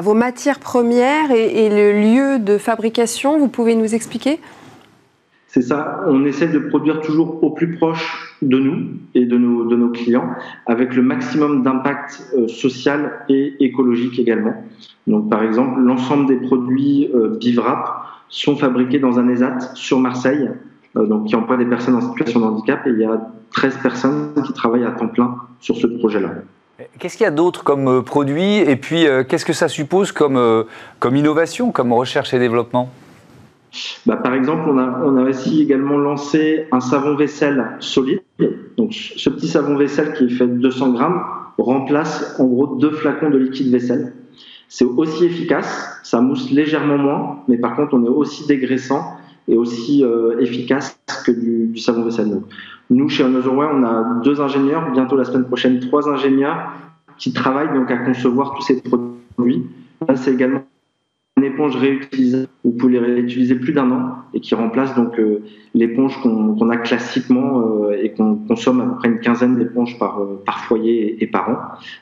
vos 0.00 0.14
matières 0.14 0.60
premières 0.60 1.32
et, 1.32 1.68
le 1.68 2.00
lieu 2.00 2.38
de 2.38 2.56
fabrication. 2.56 3.38
Vous 3.38 3.48
pouvez 3.48 3.74
nous 3.74 3.94
expliquer? 3.94 4.38
C'est 5.48 5.62
ça, 5.62 6.02
on 6.06 6.24
essaie 6.26 6.48
de 6.48 6.58
produire 6.58 7.00
toujours 7.00 7.42
au 7.42 7.50
plus 7.50 7.76
proche 7.76 8.36
de 8.42 8.58
nous 8.58 8.90
et 9.14 9.24
de 9.24 9.38
nos, 9.38 9.88
clients, 9.88 10.28
avec 10.66 10.94
le 10.94 11.02
maximum 11.02 11.62
d'impact 11.62 12.30
euh, 12.36 12.46
social 12.46 13.24
et 13.28 13.54
écologique 13.60 14.18
également. 14.18 14.54
Donc 15.06 15.30
par 15.30 15.42
exemple, 15.42 15.80
l'ensemble 15.80 16.26
des 16.26 16.36
produits 16.36 17.10
Bivrap 17.40 18.04
sont 18.28 18.56
fabriqués 18.56 18.98
dans 18.98 19.18
un 19.18 19.28
ESAT 19.28 19.74
sur 19.74 19.98
Marseille, 19.98 20.50
donc 20.96 21.26
qui 21.26 21.36
emploie 21.36 21.56
des 21.56 21.66
personnes 21.66 21.96
en 21.96 22.00
situation 22.00 22.40
de 22.40 22.44
handicap, 22.46 22.86
et 22.86 22.90
il 22.90 22.98
y 22.98 23.04
a 23.04 23.20
13 23.52 23.78
personnes 23.82 24.32
qui 24.44 24.52
travaillent 24.52 24.84
à 24.84 24.92
temps 24.92 25.08
plein 25.08 25.36
sur 25.60 25.76
ce 25.76 25.86
projet-là. 25.86 26.30
Qu'est-ce 26.98 27.16
qu'il 27.16 27.24
y 27.24 27.28
a 27.28 27.32
d'autre 27.32 27.64
comme 27.64 28.02
produits 28.04 28.56
et 28.58 28.76
puis 28.76 29.06
qu'est-ce 29.28 29.46
que 29.46 29.54
ça 29.54 29.68
suppose 29.68 30.12
comme, 30.12 30.64
comme 30.98 31.16
innovation, 31.16 31.72
comme 31.72 31.92
recherche 31.92 32.34
et 32.34 32.38
développement? 32.38 32.90
Bah, 34.06 34.16
par 34.16 34.34
exemple, 34.34 34.68
on 34.68 34.78
a, 34.78 35.02
on 35.04 35.16
a 35.16 35.22
aussi 35.22 35.62
également 35.62 35.98
lancé 35.98 36.66
un 36.72 36.80
savon 36.80 37.14
vaisselle 37.14 37.76
solide. 37.80 38.20
Donc, 38.76 38.92
ce 38.92 39.30
petit 39.30 39.48
savon 39.48 39.76
vaisselle 39.76 40.14
qui 40.14 40.24
est 40.24 40.30
fait 40.30 40.46
de 40.46 40.58
200 40.58 40.92
grammes 40.92 41.22
remplace 41.58 42.36
en 42.38 42.44
gros 42.44 42.76
deux 42.76 42.90
flacons 42.90 43.30
de 43.30 43.38
liquide 43.38 43.70
vaisselle. 43.70 44.12
C'est 44.68 44.84
aussi 44.84 45.24
efficace, 45.24 46.00
ça 46.02 46.20
mousse 46.20 46.50
légèrement 46.50 46.98
moins, 46.98 47.38
mais 47.48 47.56
par 47.56 47.76
contre, 47.76 47.94
on 47.94 48.04
est 48.04 48.08
aussi 48.08 48.46
dégraissant 48.46 49.16
et 49.48 49.56
aussi 49.56 50.04
euh, 50.04 50.38
efficace 50.40 50.98
que 51.24 51.32
du, 51.32 51.76
savon 51.78 52.04
vaisselle. 52.04 52.40
nous, 52.90 53.08
chez 53.08 53.24
Anotherware, 53.24 53.70
on 53.72 53.84
a 53.84 54.20
deux 54.22 54.40
ingénieurs, 54.40 54.90
bientôt 54.92 55.16
la 55.16 55.24
semaine 55.24 55.44
prochaine, 55.44 55.80
trois 55.80 56.08
ingénieurs 56.08 56.72
qui 57.18 57.32
travaillent 57.32 57.72
donc 57.72 57.90
à 57.90 57.96
concevoir 57.98 58.54
tous 58.54 58.62
ces 58.62 58.82
produits. 58.82 59.66
C'est 60.16 60.32
également 60.32 60.62
une 61.38 61.44
éponge 61.44 61.76
réutilisable, 61.76 62.48
vous 62.64 62.70
pouvez 62.70 62.94
les 62.94 62.98
réutiliser 62.98 63.56
plus 63.56 63.74
d'un 63.74 63.90
an 63.90 64.14
et 64.32 64.40
qui 64.40 64.54
remplace 64.54 64.94
donc 64.94 65.18
euh, 65.18 65.42
l'éponge 65.74 66.18
qu'on 66.22 66.70
a 66.70 66.76
classiquement 66.78 67.60
euh, 67.60 68.02
et 68.02 68.12
qu'on 68.12 68.36
consomme 68.36 68.80
à 68.80 68.86
peu 68.86 68.96
près 68.96 69.08
une 69.08 69.20
quinzaine 69.20 69.56
d'éponges 69.56 69.98
par, 69.98 70.22
euh, 70.22 70.42
foyer 70.66 71.22
et, 71.22 71.26
par 71.26 71.50
an. 71.50 71.56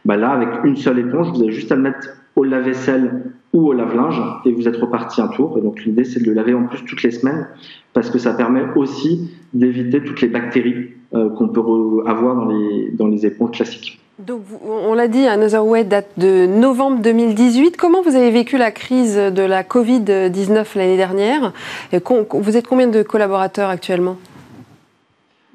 Bah 0.04 0.16
là, 0.16 0.30
avec 0.30 0.62
une 0.62 0.76
seule 0.76 1.00
éponge, 1.00 1.32
vous 1.32 1.42
avez 1.42 1.50
juste 1.50 1.72
à 1.72 1.74
le 1.74 1.82
mettre 1.82 2.10
au 2.36 2.44
lave-vaisselle 2.44 3.32
ou 3.52 3.66
au 3.66 3.72
lave-linge 3.72 4.22
et 4.44 4.52
vous 4.52 4.68
êtes 4.68 4.76
reparti 4.76 5.20
un 5.20 5.28
tour. 5.28 5.58
Et 5.58 5.62
donc 5.62 5.84
l'idée 5.84 6.04
c'est 6.04 6.20
de 6.20 6.26
le 6.26 6.32
laver 6.32 6.54
en 6.54 6.66
plus 6.66 6.84
toutes 6.84 7.02
les 7.02 7.10
semaines 7.10 7.48
parce 7.92 8.10
que 8.10 8.18
ça 8.18 8.34
permet 8.34 8.62
aussi 8.76 9.32
d'éviter 9.52 10.00
toutes 10.02 10.20
les 10.20 10.28
bactéries 10.28 10.90
qu'on 11.12 11.48
peut 11.48 11.60
avoir 12.06 12.34
dans 12.34 12.46
les, 12.46 12.90
dans 12.90 13.06
les 13.06 13.24
éponges 13.24 13.52
classiques. 13.52 14.03
On 14.16 14.94
l'a 14.94 15.08
dit, 15.08 15.26
Another 15.26 15.66
Way 15.66 15.84
date 15.84 16.10
de 16.18 16.46
novembre 16.46 17.02
2018. 17.02 17.76
Comment 17.76 18.00
vous 18.00 18.14
avez 18.14 18.30
vécu 18.30 18.56
la 18.56 18.70
crise 18.70 19.16
de 19.16 19.42
la 19.42 19.64
Covid-19 19.64 20.78
l'année 20.78 20.96
dernière? 20.96 21.52
Vous 21.90 22.56
êtes 22.56 22.68
combien 22.68 22.86
de 22.86 23.02
collaborateurs 23.02 23.70
actuellement? 23.70 24.16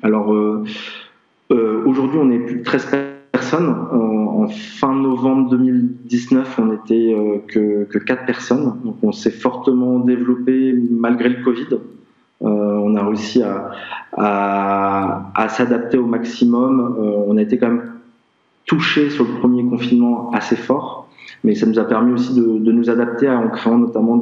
Alors, 0.03 0.33
euh, 0.33 0.65
euh, 1.53 1.83
aujourd'hui, 1.85 2.19
on 2.21 2.29
est 2.31 2.39
plus 2.39 2.55
de 2.57 2.63
13 2.63 2.87
personnes. 3.31 3.69
En, 3.69 4.47
fin 4.49 4.93
novembre 4.93 5.51
2019, 5.51 6.59
on 6.59 6.65
n'était 6.65 7.13
euh, 7.13 7.37
que, 7.47 7.85
que 7.85 7.97
4 7.97 8.25
personnes. 8.25 8.73
Donc, 8.83 8.97
on 9.03 9.13
s'est 9.13 9.31
fortement 9.31 9.99
développé 9.99 10.75
malgré 10.91 11.29
le 11.29 11.43
Covid. 11.43 11.79
on 12.41 12.95
a 12.97 13.05
réussi 13.05 13.41
à 14.17 15.47
s'adapter 15.47 15.97
au 15.97 16.05
maximum. 16.05 16.97
on 17.25 17.37
a 17.37 17.41
été 17.41 17.57
quand 17.57 17.67
même 17.67 17.98
touché 18.69 19.09
sur 19.09 19.25
le 19.25 19.31
premier 19.39 19.65
confinement 19.65 20.29
assez 20.31 20.55
fort, 20.55 21.07
mais 21.43 21.55
ça 21.55 21.65
nous 21.65 21.79
a 21.79 21.85
permis 21.85 22.13
aussi 22.13 22.35
de, 22.35 22.71
nous 22.71 22.89
adapter 22.89 23.27
en 23.27 23.49
créant 23.49 23.79
notamment 23.79 24.21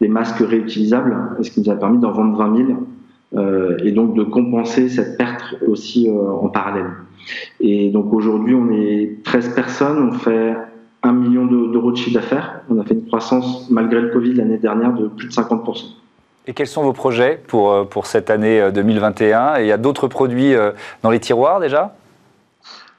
des, 0.00 0.08
masques 0.08 0.40
réutilisables, 0.40 1.16
ce 1.40 1.50
qui 1.50 1.60
nous 1.60 1.70
a 1.70 1.74
permis 1.74 1.98
d'en 1.98 2.12
vendre 2.12 2.36
20 2.36 2.56
000 2.66 2.68
euh, 3.36 3.78
et 3.82 3.92
donc 3.92 4.14
de 4.14 4.24
compenser 4.24 4.90
cette 4.90 5.16
perte 5.16 5.56
aussi 5.66 6.08
euh, 6.08 6.30
en 6.30 6.48
parallèle. 6.48 6.90
Et 7.60 7.88
donc 7.88 8.12
aujourd'hui, 8.12 8.54
on 8.54 8.70
est 8.72 9.24
13 9.24 9.54
personnes, 9.54 10.10
on 10.10 10.12
fait 10.12 10.54
1 11.02 11.12
million 11.12 11.46
d'euros 11.46 11.92
de 11.92 11.96
chiffre 11.96 12.14
d'affaires. 12.14 12.60
On 12.68 12.78
a 12.78 12.84
fait 12.84 12.94
une 12.94 13.06
croissance, 13.06 13.70
malgré 13.70 14.02
le 14.02 14.08
Covid, 14.08 14.34
l'année 14.34 14.58
dernière 14.58 14.92
de 14.92 15.08
plus 15.08 15.28
de 15.28 15.32
50%. 15.32 15.84
Et 16.46 16.52
quels 16.52 16.66
sont 16.66 16.82
vos 16.82 16.92
projets 16.92 17.40
pour, 17.46 17.72
euh, 17.72 17.84
pour 17.84 18.04
cette 18.04 18.28
année 18.28 18.70
2021 18.72 19.56
Et 19.56 19.62
il 19.62 19.66
y 19.66 19.72
a 19.72 19.78
d'autres 19.78 20.08
produits 20.08 20.52
dans 21.02 21.10
les 21.10 21.20
tiroirs 21.20 21.60
déjà? 21.60 21.94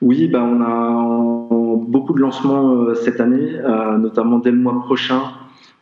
Oui, 0.01 0.29
ben 0.29 0.41
on 0.41 0.61
a 0.61 1.85
beaucoup 1.89 2.13
de 2.13 2.19
lancements 2.19 2.71
euh, 2.73 2.95
cette 2.95 3.19
année, 3.19 3.55
euh, 3.55 3.97
notamment 3.97 4.39
dès 4.39 4.51
le 4.51 4.57
mois 4.57 4.79
prochain. 4.79 5.21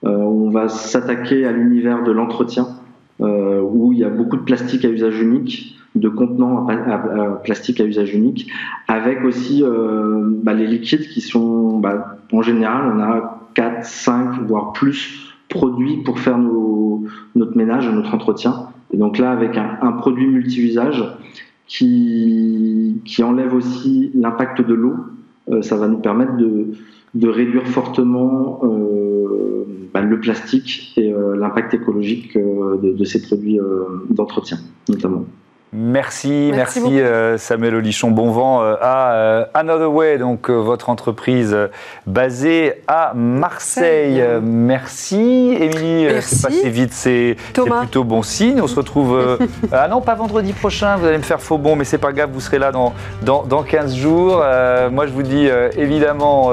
Euh, 0.03 0.09
on 0.09 0.49
va 0.49 0.69
s'attaquer 0.69 1.45
à 1.45 1.51
l'univers 1.51 2.03
de 2.03 2.11
l'entretien, 2.11 2.67
où 3.19 3.93
il 3.93 3.99
y 3.99 4.03
a 4.03 4.09
beaucoup 4.09 4.37
de 4.37 4.43
plastique 4.43 4.85
à 4.85 4.89
usage 4.89 5.19
unique, 5.19 5.75
de 5.95 6.07
contenants 6.07 6.67
à, 6.67 7.41
plastique 7.43 7.81
à 7.81 7.83
usage 7.83 8.13
unique, 8.13 8.51
avec 8.87 9.23
aussi 9.23 9.63
bah, 10.43 10.53
les 10.53 10.67
liquides 10.67 11.07
qui 11.07 11.21
sont, 11.21 11.79
bah, 11.79 12.17
en 12.31 12.43
général, 12.43 12.93
on 12.95 12.99
a 12.99 13.39
4, 13.55 13.83
5, 13.83 14.41
voire 14.47 14.71
plus 14.73 15.33
produits 15.49 15.97
pour 16.03 16.19
faire 16.19 16.37
notre 16.37 17.57
ménage, 17.57 17.89
notre 17.89 18.13
entretien. 18.13 18.67
Et 18.93 18.97
donc 18.97 19.17
là, 19.17 19.31
avec 19.31 19.57
un, 19.57 19.79
un 19.81 19.93
produit 19.93 20.27
multi-usage 20.27 21.03
qui, 21.67 23.01
qui 23.05 23.23
enlève 23.23 23.53
aussi 23.53 24.11
l'impact 24.13 24.61
de 24.61 24.73
l'eau. 24.73 24.95
Euh, 25.49 25.61
ça 25.61 25.77
va 25.77 25.87
nous 25.87 25.99
permettre 25.99 26.35
de, 26.37 26.71
de 27.13 27.27
réduire 27.27 27.67
fortement 27.67 28.59
euh, 28.63 29.65
bah, 29.93 30.01
le 30.01 30.19
plastique 30.19 30.93
et 30.97 31.13
euh, 31.13 31.35
l'impact 31.37 31.73
écologique 31.73 32.35
euh, 32.35 32.77
de, 32.77 32.91
de, 32.93 33.03
ces 33.05 33.21
produits 33.21 33.59
d'entretien, 34.09 34.57
notamment. 34.89 35.25
Merci, 35.73 36.51
merci, 36.55 37.01
euh, 37.01 37.37
Samuel 37.37 37.75
Olichon. 37.75 38.09
Bon 38.09 38.31
vent 38.31 38.63
euh, 38.63 38.75
à 38.79 39.11
euh, 39.11 39.45
Another 39.53 39.91
Way, 39.91 40.17
donc 40.17 40.49
votre 40.49 40.89
entreprise 40.89 41.57
basée 42.05 42.83
à 42.87 43.11
Marseille. 43.13 44.23
Merci, 44.41 45.57
Émilie. 45.59 46.07
C'est 46.21 46.47
passé 46.47 46.69
vite, 46.69 46.93
c'est 46.93 47.35
plutôt 47.53 48.05
bon 48.05 48.23
signe. 48.23 48.61
On 48.61 48.67
se 48.67 48.77
retrouve. 48.77 49.39
ah 49.73 49.89
non, 49.89 49.99
pas 49.99 50.15
vendredi 50.15 50.53
prochain, 50.53 50.95
vous 50.95 51.05
allez 51.05 51.17
me 51.17 51.23
faire 51.23 51.41
faux 51.41 51.57
bon, 51.57 51.75
mais 51.75 51.83
c'est 51.83 51.97
pas 51.97 52.13
grave, 52.13 52.29
vous 52.31 52.39
serez 52.39 52.59
là 52.59 52.71
dans, 52.71 52.93
dans, 53.23 53.43
dans 53.43 53.61
15 53.61 53.93
jours. 53.93 54.37
moi, 54.89 55.05
je 55.05 55.11
vous 55.11 55.23
dis 55.23 55.49
évidemment, 55.75 56.49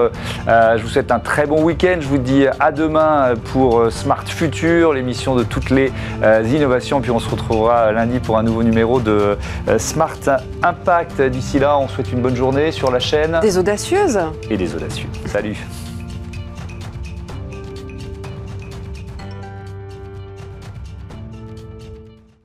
je 0.48 0.82
vous 0.82 0.88
souhaite 0.88 1.12
un 1.12 1.20
très 1.20 1.46
bon 1.46 1.62
week-end. 1.62 1.98
Je 2.00 2.08
vous 2.08 2.18
dis 2.18 2.46
à 2.58 2.72
demain 2.72 3.34
pour 3.52 3.92
Smart 3.92 4.26
Future, 4.26 4.92
l'émission 4.92 5.36
de 5.36 5.44
toutes 5.44 5.70
les 5.70 5.92
innovations. 6.52 7.00
Puis 7.00 7.12
on 7.12 7.20
se 7.20 7.30
retrouvera 7.30 7.92
lundi 7.92 8.18
pour 8.18 8.38
un 8.38 8.42
nouveau 8.42 8.64
numéro 8.64 9.03
de 9.04 9.36
euh, 9.68 9.78
Smart 9.78 10.18
Impact. 10.62 11.22
D'ici 11.22 11.58
là, 11.58 11.78
on 11.78 11.88
souhaite 11.88 12.10
une 12.12 12.20
bonne 12.20 12.36
journée 12.36 12.72
sur 12.72 12.90
la 12.90 12.98
chaîne. 12.98 13.38
Des 13.40 13.58
audacieuses. 13.58 14.18
Et 14.50 14.56
des 14.56 14.74
audacieux. 14.74 15.08
Salut. 15.26 15.56